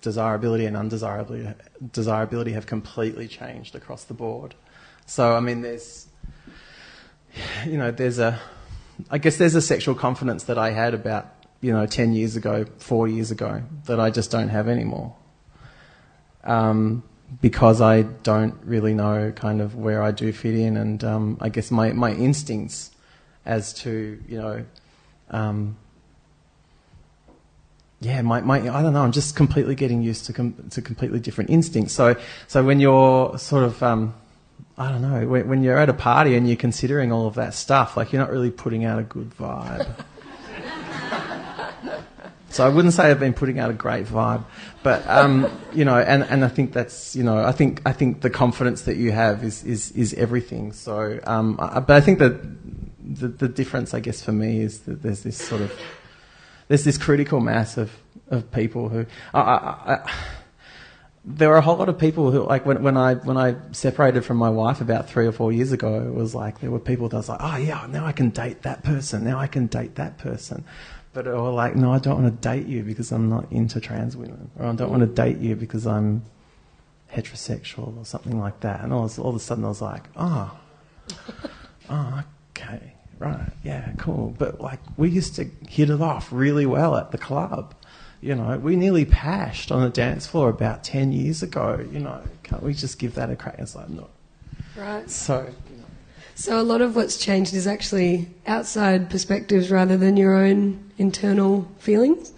desirability 0.00 0.66
and 0.66 0.76
undesirability 0.76 1.54
desirability 1.92 2.52
have 2.54 2.66
completely 2.66 3.28
changed 3.28 3.76
across 3.76 4.02
the 4.02 4.14
board. 4.14 4.56
So, 5.06 5.36
I 5.36 5.40
mean, 5.40 5.62
there's 5.62 6.08
you 7.66 7.78
know, 7.78 7.90
there's 7.90 8.18
a, 8.18 8.38
I 9.10 9.18
guess 9.18 9.36
there's 9.36 9.54
a 9.54 9.62
sexual 9.62 9.94
confidence 9.94 10.44
that 10.44 10.58
I 10.58 10.70
had 10.70 10.94
about, 10.94 11.32
you 11.60 11.72
know, 11.72 11.86
10 11.86 12.12
years 12.12 12.36
ago, 12.36 12.66
four 12.78 13.08
years 13.08 13.30
ago, 13.30 13.62
that 13.86 14.00
I 14.00 14.10
just 14.10 14.30
don't 14.30 14.48
have 14.48 14.68
anymore. 14.68 15.14
Um, 16.44 17.02
because 17.40 17.80
I 17.80 18.02
don't 18.02 18.54
really 18.64 18.94
know 18.94 19.32
kind 19.32 19.60
of 19.60 19.76
where 19.76 20.02
I 20.02 20.10
do 20.10 20.32
fit 20.32 20.54
in, 20.54 20.76
and 20.76 21.02
um, 21.02 21.38
I 21.40 21.48
guess 21.48 21.70
my, 21.70 21.92
my 21.92 22.12
instincts 22.12 22.90
as 23.46 23.72
to, 23.74 24.22
you 24.28 24.38
know, 24.38 24.64
um, 25.30 25.76
yeah, 28.00 28.20
my, 28.22 28.40
my, 28.40 28.58
I 28.58 28.82
don't 28.82 28.92
know, 28.92 29.02
I'm 29.02 29.12
just 29.12 29.36
completely 29.36 29.74
getting 29.74 30.02
used 30.02 30.26
to, 30.26 30.32
com- 30.32 30.68
to 30.70 30.82
completely 30.82 31.20
different 31.20 31.50
instincts. 31.50 31.94
So, 31.94 32.16
so 32.48 32.64
when 32.64 32.80
you're 32.80 33.38
sort 33.38 33.64
of, 33.64 33.82
um, 33.82 34.14
I 34.76 34.90
don't 34.90 35.02
know, 35.02 35.26
when, 35.26 35.48
when 35.48 35.62
you're 35.62 35.78
at 35.78 35.88
a 35.88 35.94
party 35.94 36.34
and 36.34 36.46
you're 36.46 36.56
considering 36.56 37.12
all 37.12 37.26
of 37.26 37.34
that 37.34 37.54
stuff, 37.54 37.96
like 37.96 38.12
you're 38.12 38.22
not 38.22 38.30
really 38.30 38.50
putting 38.50 38.84
out 38.84 38.98
a 38.98 39.02
good 39.02 39.30
vibe. 39.36 39.88
so 42.48 42.64
I 42.64 42.70
wouldn't 42.70 42.94
say 42.94 43.10
I've 43.10 43.20
been 43.20 43.34
putting 43.34 43.58
out 43.58 43.70
a 43.70 43.74
great 43.74 44.06
vibe, 44.06 44.44
but 44.82 45.06
um, 45.06 45.50
you 45.74 45.84
know, 45.84 45.98
and, 45.98 46.22
and 46.24 46.44
I 46.44 46.48
think 46.48 46.72
that's 46.72 47.14
you 47.14 47.22
know, 47.22 47.44
I 47.44 47.52
think 47.52 47.82
I 47.84 47.92
think 47.92 48.22
the 48.22 48.30
confidence 48.30 48.82
that 48.82 48.96
you 48.96 49.12
have 49.12 49.44
is 49.44 49.62
is, 49.64 49.90
is 49.92 50.14
everything. 50.14 50.72
So, 50.72 51.20
um, 51.24 51.58
I, 51.60 51.80
but 51.80 51.96
I 51.96 52.00
think 52.00 52.18
that 52.20 52.40
the 53.02 53.28
the 53.28 53.48
difference, 53.48 53.92
I 53.92 54.00
guess, 54.00 54.22
for 54.22 54.32
me 54.32 54.60
is 54.60 54.80
that 54.80 55.02
there's 55.02 55.22
this 55.22 55.36
sort 55.36 55.60
of 55.60 55.78
there's 56.68 56.84
this 56.84 56.96
critical 56.96 57.40
mass 57.40 57.76
of 57.76 57.92
of 58.28 58.50
people 58.50 58.88
who 58.88 59.04
I, 59.34 59.40
I, 59.40 60.10
there 61.24 61.48
were 61.48 61.56
a 61.56 61.60
whole 61.60 61.76
lot 61.76 61.88
of 61.88 61.98
people 61.98 62.32
who, 62.32 62.42
like, 62.42 62.66
when, 62.66 62.82
when 62.82 62.96
I 62.96 63.14
when 63.14 63.36
I 63.36 63.54
separated 63.70 64.24
from 64.24 64.38
my 64.38 64.50
wife 64.50 64.80
about 64.80 65.08
three 65.08 65.26
or 65.26 65.32
four 65.32 65.52
years 65.52 65.70
ago, 65.70 66.04
it 66.06 66.12
was 66.12 66.34
like 66.34 66.60
there 66.60 66.70
were 66.70 66.80
people 66.80 67.08
that 67.10 67.16
was 67.16 67.28
like, 67.28 67.38
oh 67.40 67.56
yeah, 67.56 67.86
now 67.88 68.04
I 68.04 68.12
can 68.12 68.30
date 68.30 68.62
that 68.62 68.82
person, 68.82 69.24
now 69.24 69.38
I 69.38 69.46
can 69.46 69.66
date 69.66 69.94
that 69.96 70.18
person, 70.18 70.64
but 71.12 71.26
were 71.26 71.50
like, 71.50 71.76
no, 71.76 71.92
I 71.92 71.98
don't 71.98 72.22
want 72.22 72.42
to 72.42 72.48
date 72.48 72.66
you 72.66 72.82
because 72.82 73.12
I'm 73.12 73.28
not 73.28 73.50
into 73.52 73.80
trans 73.80 74.16
women, 74.16 74.50
or 74.58 74.66
I 74.66 74.74
don't 74.74 74.90
want 74.90 75.02
to 75.02 75.06
date 75.06 75.38
you 75.38 75.54
because 75.54 75.86
I'm 75.86 76.24
heterosexual 77.12 77.96
or 77.98 78.04
something 78.04 78.40
like 78.40 78.60
that. 78.60 78.80
And 78.82 78.92
all, 78.92 79.08
all 79.18 79.30
of 79.30 79.36
a 79.36 79.40
sudden, 79.40 79.64
I 79.64 79.68
was 79.68 79.82
like, 79.82 80.04
oh, 80.16 80.58
oh, 81.88 82.22
okay, 82.50 82.94
right, 83.20 83.52
yeah, 83.62 83.92
cool. 83.96 84.34
But 84.36 84.60
like, 84.60 84.80
we 84.96 85.08
used 85.08 85.36
to 85.36 85.48
hit 85.68 85.88
it 85.88 86.00
off 86.00 86.32
really 86.32 86.66
well 86.66 86.96
at 86.96 87.12
the 87.12 87.18
club 87.18 87.76
you 88.22 88.36
know, 88.36 88.56
we 88.56 88.76
nearly 88.76 89.04
pashed 89.04 89.72
on 89.72 89.82
a 89.82 89.90
dance 89.90 90.26
floor 90.28 90.48
about 90.48 90.84
10 90.84 91.12
years 91.12 91.42
ago. 91.42 91.84
You 91.90 91.98
know, 91.98 92.22
can't 92.44 92.62
we 92.62 92.72
just 92.72 92.98
give 93.00 93.16
that 93.16 93.28
a 93.30 93.36
crack? 93.36 93.56
It's 93.58 93.74
like, 93.74 93.90
no. 93.90 94.08
Right. 94.76 95.10
So, 95.10 95.40
you 95.70 95.76
know. 95.76 95.84
So 96.36 96.60
a 96.60 96.62
lot 96.62 96.80
of 96.80 96.94
what's 96.94 97.16
changed 97.16 97.52
is 97.52 97.66
actually 97.66 98.28
outside 98.46 99.10
perspectives 99.10 99.72
rather 99.72 99.96
than 99.96 100.16
your 100.16 100.34
own 100.34 100.92
internal 100.98 101.68
feelings? 101.78 102.32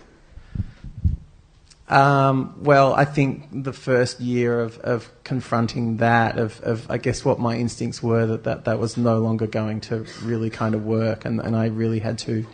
Um, 1.86 2.54
well, 2.62 2.94
I 2.94 3.04
think 3.04 3.46
the 3.52 3.74
first 3.74 4.18
year 4.20 4.60
of, 4.60 4.78
of 4.78 5.10
confronting 5.22 5.98
that, 5.98 6.38
of, 6.38 6.58
of 6.62 6.90
I 6.90 6.96
guess 6.96 7.26
what 7.26 7.38
my 7.38 7.56
instincts 7.56 8.02
were, 8.02 8.24
that, 8.24 8.44
that 8.44 8.64
that 8.64 8.78
was 8.78 8.96
no 8.96 9.18
longer 9.18 9.46
going 9.46 9.82
to 9.82 10.06
really 10.22 10.48
kind 10.48 10.74
of 10.74 10.86
work, 10.86 11.26
and, 11.26 11.40
and 11.40 11.54
I 11.54 11.66
really 11.66 11.98
had 11.98 12.18
to 12.20 12.46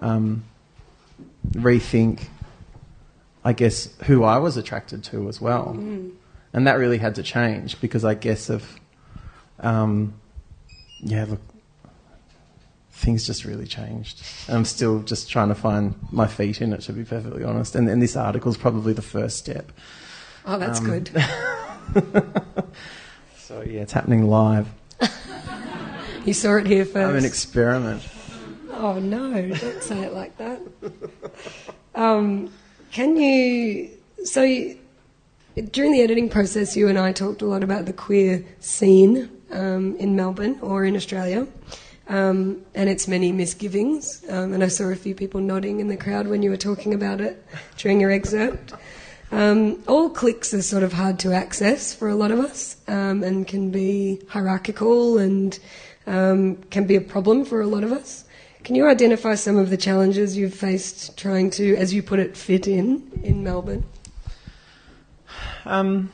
um, 0.00 0.44
rethink 1.50 2.28
I 3.48 3.54
guess, 3.54 3.88
who 4.04 4.24
I 4.24 4.36
was 4.36 4.58
attracted 4.58 5.02
to 5.04 5.26
as 5.26 5.40
well. 5.40 5.74
Mm. 5.74 6.12
And 6.52 6.66
that 6.66 6.74
really 6.74 6.98
had 6.98 7.14
to 7.14 7.22
change 7.22 7.80
because 7.80 8.04
I 8.04 8.12
guess 8.12 8.50
of, 8.50 8.78
um, 9.60 10.12
yeah, 11.00 11.24
look, 11.24 11.40
things 12.90 13.26
just 13.26 13.46
really 13.46 13.66
changed. 13.66 14.22
And 14.48 14.58
I'm 14.58 14.66
still 14.66 15.00
just 15.00 15.30
trying 15.30 15.48
to 15.48 15.54
find 15.54 15.94
my 16.12 16.26
feet 16.26 16.60
in 16.60 16.74
it, 16.74 16.82
to 16.82 16.92
be 16.92 17.04
perfectly 17.04 17.42
honest. 17.42 17.74
And, 17.74 17.88
and 17.88 18.02
this 18.02 18.16
article 18.16 18.50
is 18.50 18.58
probably 18.58 18.92
the 18.92 19.00
first 19.00 19.38
step. 19.38 19.72
Oh, 20.44 20.58
that's 20.58 20.80
um, 20.80 20.84
good. 20.84 21.08
so, 23.38 23.62
yeah, 23.62 23.80
it's 23.80 23.94
happening 23.94 24.26
live. 24.26 24.68
you 26.26 26.34
saw 26.34 26.56
it 26.56 26.66
here 26.66 26.84
first. 26.84 27.08
I'm 27.08 27.16
an 27.16 27.24
experiment. 27.24 28.06
Oh, 28.72 28.98
no, 28.98 29.48
don't 29.54 29.82
say 29.82 30.00
it 30.00 30.12
like 30.12 30.36
that. 30.36 30.60
Um, 31.94 32.50
can 32.90 33.16
you? 33.16 33.90
So, 34.24 34.42
you, 34.42 34.78
during 35.72 35.92
the 35.92 36.02
editing 36.02 36.28
process, 36.28 36.76
you 36.76 36.88
and 36.88 36.98
I 36.98 37.12
talked 37.12 37.42
a 37.42 37.46
lot 37.46 37.62
about 37.62 37.86
the 37.86 37.92
queer 37.92 38.44
scene 38.60 39.30
um, 39.50 39.96
in 39.96 40.16
Melbourne 40.16 40.58
or 40.62 40.84
in 40.84 40.96
Australia. 40.96 41.46
Um, 42.08 42.62
and 42.74 42.88
its 42.88 43.06
many 43.06 43.32
misgivings. 43.32 44.24
Um, 44.30 44.54
and 44.54 44.64
I 44.64 44.68
saw 44.68 44.84
a 44.84 44.96
few 44.96 45.14
people 45.14 45.42
nodding 45.42 45.80
in 45.80 45.88
the 45.88 45.96
crowd 45.96 46.26
when 46.26 46.42
you 46.42 46.48
were 46.48 46.56
talking 46.56 46.94
about 46.94 47.20
it 47.20 47.44
during 47.76 48.00
your 48.00 48.10
excerpt. 48.10 48.72
Um, 49.30 49.82
all 49.86 50.08
cliques 50.08 50.54
are 50.54 50.62
sort 50.62 50.82
of 50.82 50.94
hard 50.94 51.18
to 51.18 51.34
access 51.34 51.92
for 51.92 52.08
a 52.08 52.14
lot 52.14 52.30
of 52.30 52.38
us 52.38 52.76
um, 52.88 53.22
and 53.22 53.46
can 53.46 53.70
be 53.70 54.22
hierarchical 54.28 55.18
and 55.18 55.58
um, 56.06 56.56
can 56.70 56.86
be 56.86 56.96
a 56.96 57.00
problem 57.00 57.44
for 57.44 57.60
a 57.60 57.66
lot 57.66 57.84
of 57.84 57.92
us. 57.92 58.24
Can 58.68 58.74
you 58.74 58.86
identify 58.86 59.34
some 59.34 59.56
of 59.56 59.70
the 59.70 59.78
challenges 59.78 60.36
you've 60.36 60.52
faced 60.52 61.16
trying 61.16 61.48
to, 61.52 61.74
as 61.76 61.94
you 61.94 62.02
put 62.02 62.18
it, 62.18 62.36
fit 62.36 62.68
in 62.68 63.18
in 63.22 63.42
Melbourne? 63.42 63.86
Um, 65.64 66.12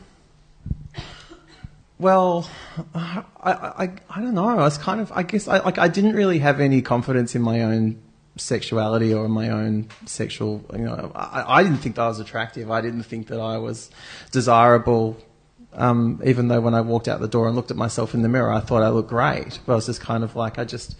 well, 1.98 2.48
I, 2.94 3.24
I, 3.42 3.92
I 4.08 4.20
don't 4.20 4.34
know. 4.34 4.46
I 4.46 4.54
was 4.54 4.78
kind 4.78 5.00
of, 5.00 5.10
I 5.10 5.24
guess, 5.24 5.48
I, 5.48 5.64
like 5.64 5.78
I 5.78 5.88
didn't 5.88 6.14
really 6.14 6.38
have 6.38 6.60
any 6.60 6.80
confidence 6.80 7.34
in 7.34 7.42
my 7.42 7.62
own 7.62 8.00
sexuality 8.36 9.12
or 9.12 9.28
my 9.28 9.48
own 9.48 9.88
sexual. 10.06 10.64
You 10.74 10.84
know, 10.84 11.10
I, 11.12 11.56
I 11.58 11.62
didn't 11.64 11.78
think 11.78 11.96
that 11.96 12.02
I 12.02 12.06
was 12.06 12.20
attractive. 12.20 12.70
I 12.70 12.80
didn't 12.80 13.02
think 13.02 13.26
that 13.26 13.40
I 13.40 13.58
was 13.58 13.90
desirable. 14.30 15.16
Um, 15.72 16.22
even 16.24 16.46
though 16.46 16.60
when 16.60 16.74
I 16.74 16.82
walked 16.82 17.08
out 17.08 17.20
the 17.20 17.26
door 17.26 17.48
and 17.48 17.56
looked 17.56 17.72
at 17.72 17.76
myself 17.76 18.14
in 18.14 18.22
the 18.22 18.28
mirror, 18.28 18.52
I 18.52 18.60
thought 18.60 18.84
I 18.84 18.90
looked 18.90 19.08
great. 19.08 19.58
But 19.66 19.72
I 19.72 19.74
was 19.74 19.86
just 19.86 20.00
kind 20.00 20.22
of 20.22 20.36
like, 20.36 20.56
I 20.56 20.64
just, 20.64 20.96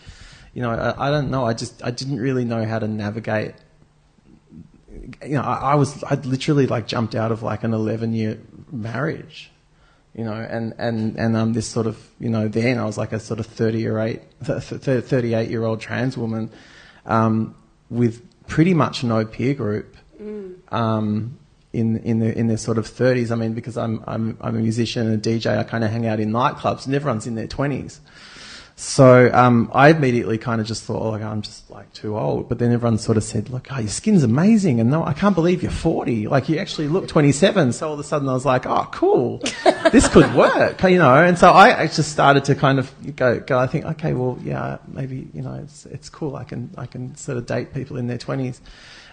you 0.54 0.62
know, 0.62 0.70
I, 0.70 1.08
I 1.08 1.10
don't 1.10 1.30
know. 1.30 1.44
I 1.44 1.52
just, 1.52 1.84
I 1.84 1.90
didn't 1.90 2.20
really 2.20 2.44
know 2.44 2.64
how 2.64 2.78
to 2.78 2.88
navigate 2.88 3.54
you 5.22 5.34
know, 5.34 5.42
I, 5.42 5.72
I, 5.72 5.74
was, 5.74 6.02
I 6.04 6.14
literally 6.14 6.66
like 6.66 6.86
jumped 6.86 7.14
out 7.14 7.32
of 7.32 7.42
like 7.42 7.64
an 7.64 7.72
11 7.72 8.12
year 8.12 8.38
marriage, 8.70 9.50
you 10.14 10.24
know, 10.24 10.32
and, 10.32 10.74
and, 10.78 11.16
and, 11.16 11.36
um, 11.36 11.52
this 11.52 11.66
sort 11.66 11.86
of, 11.86 11.98
you 12.18 12.28
know, 12.28 12.48
then 12.48 12.78
I 12.78 12.84
was 12.84 12.96
like 12.96 13.12
a 13.12 13.20
sort 13.20 13.40
of 13.40 13.46
30 13.46 13.86
or 13.88 14.00
8, 14.00 14.20
38 14.44 15.50
year 15.50 15.64
old 15.64 15.80
trans 15.80 16.16
woman, 16.16 16.50
um, 17.06 17.54
with 17.90 18.22
pretty 18.46 18.74
much 18.74 19.04
no 19.04 19.24
peer 19.24 19.54
group, 19.54 19.96
mm. 20.20 20.54
um, 20.72 21.38
in, 21.72 21.98
in 21.98 22.20
the, 22.20 22.36
in 22.38 22.46
their 22.46 22.56
sort 22.56 22.78
of 22.78 22.86
30s. 22.86 23.30
I 23.30 23.34
mean, 23.34 23.54
because 23.54 23.76
I'm, 23.76 24.02
I'm, 24.06 24.38
I'm 24.40 24.56
a 24.56 24.60
musician 24.60 25.08
and 25.08 25.26
a 25.26 25.30
DJ, 25.30 25.58
I 25.58 25.64
kind 25.64 25.84
of 25.84 25.90
hang 25.90 26.06
out 26.06 26.20
in 26.20 26.30
nightclubs 26.30 26.86
and 26.86 26.94
everyone's 26.94 27.26
in 27.26 27.34
their 27.34 27.48
20s. 27.48 27.98
So 28.76 29.30
um, 29.32 29.70
I 29.72 29.90
immediately 29.90 30.37
kind 30.37 30.60
of 30.60 30.66
just 30.66 30.82
thought, 30.82 31.00
oh, 31.00 31.14
I'm 31.14 31.42
just 31.42 31.70
like 31.70 31.92
too 31.92 32.18
old. 32.18 32.48
But 32.48 32.58
then 32.58 32.72
everyone 32.72 32.98
sort 32.98 33.16
of 33.16 33.22
said, 33.22 33.48
look, 33.48 33.68
oh, 33.70 33.78
your 33.78 33.88
skin's 33.88 34.24
amazing, 34.24 34.80
and 34.80 34.90
no, 34.90 35.04
I 35.04 35.12
can't 35.12 35.34
believe 35.34 35.62
you're 35.62 35.70
40. 35.70 36.26
Like 36.26 36.48
you 36.48 36.58
actually 36.58 36.88
look 36.88 37.06
27. 37.06 37.72
So 37.72 37.87
all 37.87 37.94
of 37.94 38.00
a 38.00 38.04
sudden 38.04 38.28
I 38.28 38.32
was 38.32 38.44
like, 38.44 38.66
oh, 38.66 38.88
cool, 38.90 39.38
this 39.92 40.08
could 40.08 40.34
work, 40.34 40.82
you 40.82 40.98
know. 40.98 41.14
And 41.14 41.38
so 41.38 41.52
I 41.52 41.87
just 41.87 42.10
started 42.10 42.44
to 42.46 42.56
kind 42.56 42.80
of 42.80 42.92
go, 43.14 43.38
go. 43.38 43.58
I 43.58 43.68
think, 43.68 43.84
okay, 43.84 44.12
well, 44.12 44.38
yeah, 44.42 44.78
maybe 44.88 45.28
you 45.32 45.42
know, 45.42 45.54
it's 45.54 45.87
it's 45.87 46.08
cool. 46.08 46.34
I 46.34 46.42
can 46.42 46.70
I 46.76 46.87
can 46.87 47.14
sort 47.14 47.38
of 47.38 47.46
date 47.46 47.72
people 47.72 47.96
in 47.96 48.08
their 48.08 48.18
20s. 48.18 48.58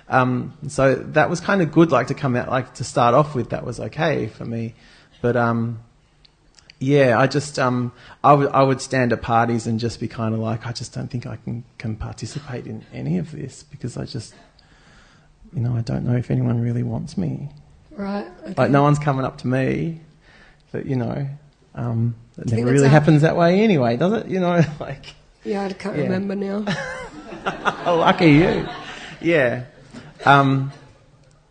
Um, 0.10 0.58
so 0.68 0.96
that 0.96 1.30
was 1.30 1.40
kind 1.40 1.62
of 1.62 1.72
good, 1.72 1.92
like 1.92 2.08
to 2.08 2.16
come 2.16 2.36
out, 2.36 2.50
like 2.50 2.74
to 2.76 2.84
start 2.84 3.14
off 3.14 3.36
with. 3.36 3.52
That 3.52 3.64
was 3.64 3.80
okay 3.80 4.26
for 4.26 4.44
me, 4.44 4.74
but 5.22 5.36
um, 5.38 5.80
yeah, 6.82 7.20
I 7.20 7.28
just 7.28 7.60
um, 7.60 7.92
I 8.24 8.34
would 8.34 8.52
I 8.52 8.64
would 8.64 8.82
stand 8.82 9.14
at 9.14 9.22
parties 9.22 9.68
and 9.68 9.80
just 9.80 10.00
be 10.00 10.08
kind 10.08 10.34
of 10.34 10.40
like, 10.40 10.66
I 10.66 10.72
just 10.72 10.94
don't 10.94 11.10
think 11.10 11.28
I 11.28 11.36
can 11.36 11.64
can 11.78 11.96
participate 11.96 12.66
in 12.66 12.84
any 12.92 13.20
of 13.20 13.32
this 13.32 13.62
because 13.62 13.98
I 13.98 14.06
just, 14.06 14.34
you 15.54 15.62
know, 15.62 15.76
I 15.78 15.82
don't 15.82 16.04
know 16.04 16.16
if 16.16 16.32
anyone 16.32 16.60
really 16.60 16.82
wants 16.82 17.20
me. 17.20 17.50
Right. 17.92 18.26
Okay. 18.42 18.56
Like 18.58 18.72
no 18.72 18.82
one's 18.82 18.98
coming 18.98 19.26
up 19.26 19.38
to 19.40 19.48
me, 19.48 20.02
but 20.72 20.88
you 20.88 20.96
know, 20.96 21.30
um, 21.76 22.16
it 22.40 22.52
never 22.52 22.72
really 22.72 22.90
happens 22.90 23.22
that 23.22 23.38
way 23.38 23.62
anyway, 23.62 23.96
does 23.96 24.14
it? 24.14 24.28
You 24.28 24.40
know, 24.40 24.62
like. 24.80 25.14
Yeah, 25.44 25.66
I 25.66 25.74
can't 25.74 25.98
yeah. 25.98 26.04
remember 26.04 26.36
now. 26.36 26.66
Lucky 27.86 28.32
you. 28.32 28.68
Yeah. 29.22 29.66
Um, 30.26 30.72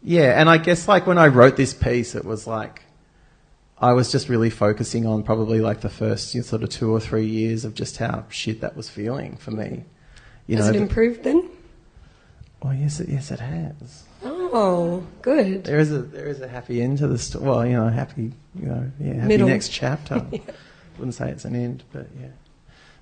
yeah, 0.03 0.41
and 0.41 0.51
I 0.51 0.59
guess 0.59 0.89
like 0.89 1.07
when 1.07 1.19
I 1.19 1.29
wrote 1.29 1.57
this 1.57 1.73
piece, 1.73 2.17
it 2.17 2.25
was 2.25 2.49
like 2.49 2.83
I 3.81 3.93
was 3.95 4.13
just 4.13 4.29
really 4.29 4.51
focusing 4.51 5.07
on 5.07 5.23
probably 5.23 5.61
like 5.61 5.81
the 5.81 5.89
first 5.89 6.35
you 6.35 6.41
know, 6.41 6.47
sort 6.47 6.63
of 6.63 6.69
two 6.69 6.91
or 6.91 7.01
three 7.01 7.27
years 7.27 7.65
of 7.65 7.75
just 7.75 7.97
how 7.97 8.27
shit 8.29 8.61
that 8.61 8.77
was 8.77 8.91
feeling 8.91 9.37
for 9.37 9.53
me. 9.53 9.85
You 10.47 10.57
has 10.57 10.67
know, 10.67 10.75
it 10.75 10.77
improved 10.77 11.25
then? 11.25 11.49
Oh 12.63 12.73
yes, 12.73 13.01
it, 13.01 13.09
yes 13.09 13.31
it 13.31 13.41
has. 13.41 14.05
Oh, 14.23 15.07
good. 15.23 15.65
There 15.65 15.79
is 15.79 15.93
a 15.93 16.03
there 16.03 16.27
is 16.27 16.41
a 16.41 16.49
happy 16.49 16.83
end 16.83 16.99
to 16.99 17.07
the 17.07 17.17
story. 17.17 17.45
Well, 17.45 17.67
you 17.67 17.73
know, 17.73 17.89
happy 17.89 18.33
you 18.55 18.67
know, 18.67 18.91
yeah, 19.01 19.15
happy 19.15 19.29
Middle. 19.29 19.49
next 19.49 19.71
chapter. 19.71 20.27
yeah. 20.31 20.41
Wouldn't 20.99 21.15
say 21.15 21.31
it's 21.31 21.47
an 21.47 21.57
end, 21.57 21.85
but 21.93 22.09
yeah. 22.21 22.29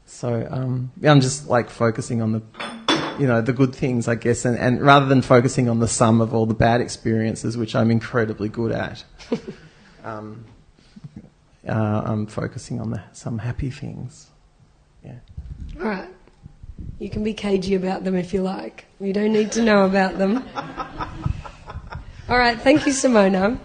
So 0.07 0.47
um, 0.49 0.93
yeah, 1.01 1.11
I'm 1.11 1.21
just 1.21 1.49
like 1.49 1.71
focusing 1.71 2.23
on 2.23 2.33
the 2.33 2.43
you 3.19 3.27
know 3.27 3.41
the 3.41 3.53
good 3.53 3.75
things, 3.75 4.07
I 4.07 4.15
guess, 4.15 4.45
and, 4.45 4.57
and 4.57 4.81
rather 4.81 5.07
than 5.07 5.23
focusing 5.23 5.69
on 5.69 5.81
the 5.81 5.89
sum 5.89 6.21
of 6.21 6.33
all 6.33 6.47
the 6.47 6.55
bad 6.55 6.81
experiences, 6.81 7.57
which 7.57 7.75
I'm 7.75 7.91
incredibly 7.91 8.49
good 8.49 8.71
at. 8.71 9.05
um, 10.05 10.45
uh, 11.69 12.03
I'm 12.05 12.27
focusing 12.27 12.81
on 12.81 12.91
the, 12.91 13.03
some 13.13 13.39
happy 13.39 13.71
things. 13.71 14.29
Yeah. 15.05 15.19
All 15.81 15.87
right. 15.87 16.09
You 16.99 17.11
can 17.11 17.23
be 17.25 17.35
cagey 17.35 17.75
about 17.75 18.05
them 18.05 18.15
if 18.15 18.33
you 18.33 18.43
like. 18.43 18.87
You 19.01 19.13
don't 19.13 19.33
need 19.33 19.53
to 19.53 19.63
know 19.63 19.85
about 19.85 20.19
them. 20.19 20.45
All 22.29 22.39
right. 22.39 22.59
Thank 22.61 22.87
you, 22.87 22.93
Simona. 22.93 23.59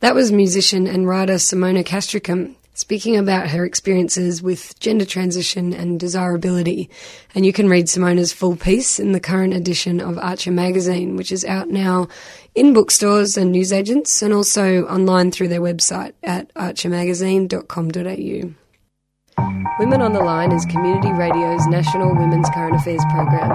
That 0.00 0.14
was 0.14 0.30
musician 0.30 0.86
and 0.86 1.08
writer 1.08 1.34
Simona 1.34 1.84
Castricum 1.84 2.55
speaking 2.76 3.16
about 3.16 3.48
her 3.48 3.64
experiences 3.64 4.40
with 4.42 4.78
gender 4.78 5.06
transition 5.06 5.72
and 5.72 5.98
desirability. 5.98 6.90
And 7.34 7.46
you 7.46 7.52
can 7.52 7.70
read 7.70 7.86
Simona's 7.86 8.34
full 8.34 8.54
piece 8.54 9.00
in 9.00 9.12
the 9.12 9.20
current 9.20 9.54
edition 9.54 10.00
of 10.00 10.18
Archer 10.18 10.52
magazine, 10.52 11.16
which 11.16 11.32
is 11.32 11.42
out 11.44 11.70
now 11.70 12.08
in 12.54 12.74
bookstores 12.74 13.38
and 13.38 13.50
newsagents 13.50 14.20
and 14.20 14.34
also 14.34 14.84
online 14.84 15.30
through 15.30 15.48
their 15.48 15.62
website 15.62 16.12
at 16.22 16.52
archermagazine.com.au. 16.54 18.65
Women 19.78 20.00
on 20.00 20.14
the 20.14 20.24
Line 20.24 20.52
is 20.52 20.64
Community 20.64 21.12
Radio's 21.12 21.66
national 21.66 22.16
women's 22.16 22.48
current 22.56 22.76
affairs 22.76 23.04
program. 23.12 23.52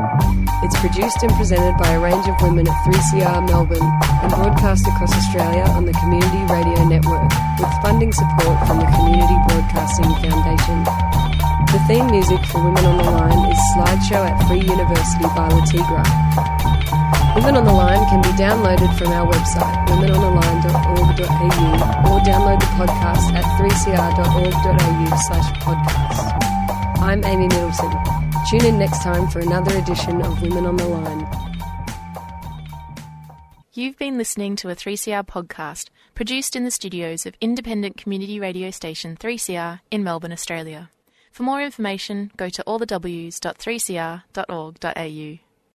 It's 0.62 0.78
produced 0.78 1.18
and 1.26 1.34
presented 1.34 1.74
by 1.82 1.98
a 1.98 2.00
range 2.00 2.28
of 2.30 2.38
women 2.46 2.70
at 2.70 2.78
3CR 2.86 3.50
Melbourne 3.50 3.82
and 3.82 4.30
broadcast 4.30 4.86
across 4.86 5.10
Australia 5.18 5.66
on 5.74 5.86
the 5.90 5.98
Community 5.98 6.46
Radio 6.46 6.78
Network 6.86 7.26
with 7.58 7.74
funding 7.82 8.14
support 8.14 8.54
from 8.70 8.78
the 8.78 8.90
Community 9.02 9.34
Broadcasting 9.50 10.14
Foundation. 10.22 10.86
The 11.74 11.82
theme 11.90 12.06
music 12.14 12.46
for 12.54 12.62
Women 12.70 12.86
on 12.86 12.98
the 13.02 13.10
Line 13.10 13.42
is 13.50 13.58
Slideshow 13.74 14.22
at 14.22 14.38
Free 14.46 14.62
University 14.62 15.26
by 15.34 15.50
Le 15.50 15.66
Tigre. 15.66 16.51
Women 17.36 17.56
on 17.56 17.64
the 17.64 17.72
Line 17.72 18.06
can 18.10 18.22
be 18.22 18.28
downloaded 18.30 18.94
from 18.98 19.08
our 19.08 19.26
website, 19.32 19.88
womenontheline.org.au, 19.88 22.12
or 22.12 22.20
download 22.28 22.60
the 22.60 22.66
podcast 22.76 23.32
at 23.34 23.46
3cr.org.au 23.58 25.16
slash 25.16 25.48
podcast. 25.62 26.28
I'm 27.02 27.24
Amy 27.24 27.48
Middleton. 27.48 27.94
Tune 28.50 28.66
in 28.66 28.78
next 28.78 29.02
time 29.02 29.30
for 29.30 29.40
another 29.40 29.74
edition 29.78 30.22
of 30.22 30.42
Women 30.42 30.66
on 30.66 30.76
the 30.76 30.90
Line. 30.90 31.26
You've 33.74 33.98
been 33.98 34.18
listening 34.18 34.58
to 34.58 34.68
a 34.70 34.76
3CR 34.76 35.26
podcast 35.26 35.88
produced 36.14 36.58
in 36.58 36.66
the 36.66 36.72
studios 36.72 37.26
of 37.26 37.36
independent 37.40 37.96
community 37.96 38.42
radio 38.42 38.72
station 38.72 39.16
3CR 39.16 39.80
in 39.90 40.04
Melbourne, 40.04 40.34
Australia. 40.34 40.90
For 41.32 41.44
more 41.44 41.62
information, 41.62 42.32
go 42.36 42.50
to 42.50 42.62
allthews.3cr.org.au. 42.68 45.51